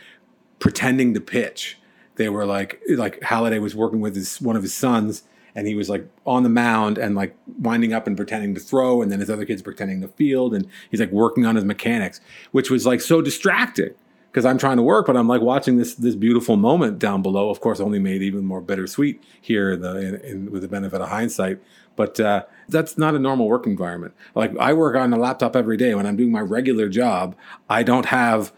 [0.59, 1.77] pretending to pitch.
[2.15, 5.23] They were like like Halladay was working with his one of his sons,
[5.55, 9.01] and he was like on the mound and like winding up and pretending to throw,
[9.01, 12.21] and then his other kids pretending to field, and he's like working on his mechanics,
[12.51, 13.93] which was like so distracting
[14.33, 17.49] because I'm trying to work, but I'm like watching this this beautiful moment down below.
[17.49, 21.01] Of course, only made even more bittersweet here in the in, in, with the benefit
[21.01, 21.59] of hindsight.
[21.95, 24.13] But uh, that's not a normal work environment.
[24.35, 27.35] Like I work on a laptop every day when I'm doing my regular job.
[27.69, 28.51] I don't have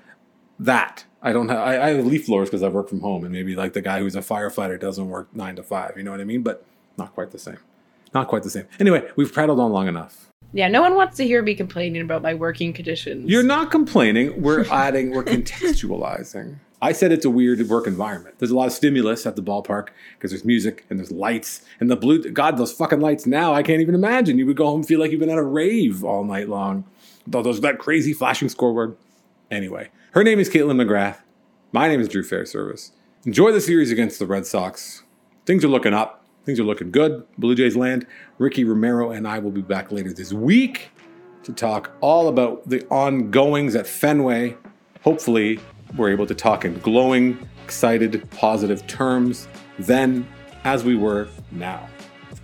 [0.59, 1.05] that.
[1.21, 1.57] I don't have.
[1.59, 3.99] I, I have leaf blowers because I work from home, and maybe like the guy
[3.99, 5.93] who's a firefighter doesn't work nine to five.
[5.97, 6.43] You know what I mean?
[6.43, 6.63] But
[6.97, 7.57] not quite the same.
[8.13, 8.67] Not quite the same.
[8.79, 10.31] Anyway, we've prattled on long enough.
[10.53, 14.41] yeah no one wants to hear me complaining about my working conditions You're not complaining.
[14.41, 16.55] We're adding, we're contextualizing.
[16.81, 18.35] I said it's a weird work environment.
[18.39, 21.89] There's a lot of stimulus at the ballpark because there's music and there's lights and
[21.89, 22.29] the blue.
[22.29, 24.37] God, those fucking lights now, I can't even imagine.
[24.37, 26.85] You would go home and feel like you've been at a rave all night long.
[27.25, 28.95] Those that crazy flashing scoreboard.
[29.49, 31.17] Anyway, her name is Kaitlyn McGrath.
[31.71, 32.91] My name is Drew Fairservice.
[33.25, 35.03] Enjoy the series against the Red Sox.
[35.45, 36.23] Things are looking up.
[36.45, 37.25] Things are looking good.
[37.37, 38.05] Blue Jays land.
[38.37, 40.89] Ricky Romero and I will be back later this week
[41.43, 44.55] to talk all about the ongoings at Fenway.
[45.03, 45.59] Hopefully,
[45.95, 49.47] were able to talk in glowing, excited, positive terms
[49.79, 50.27] then
[50.63, 51.87] as we were now.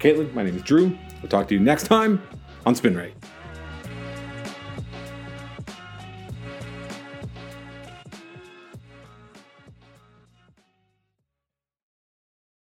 [0.01, 0.97] Kaitlyn, my name is Drew.
[1.21, 2.21] We'll talk to you next time
[2.65, 3.20] on Spinrate.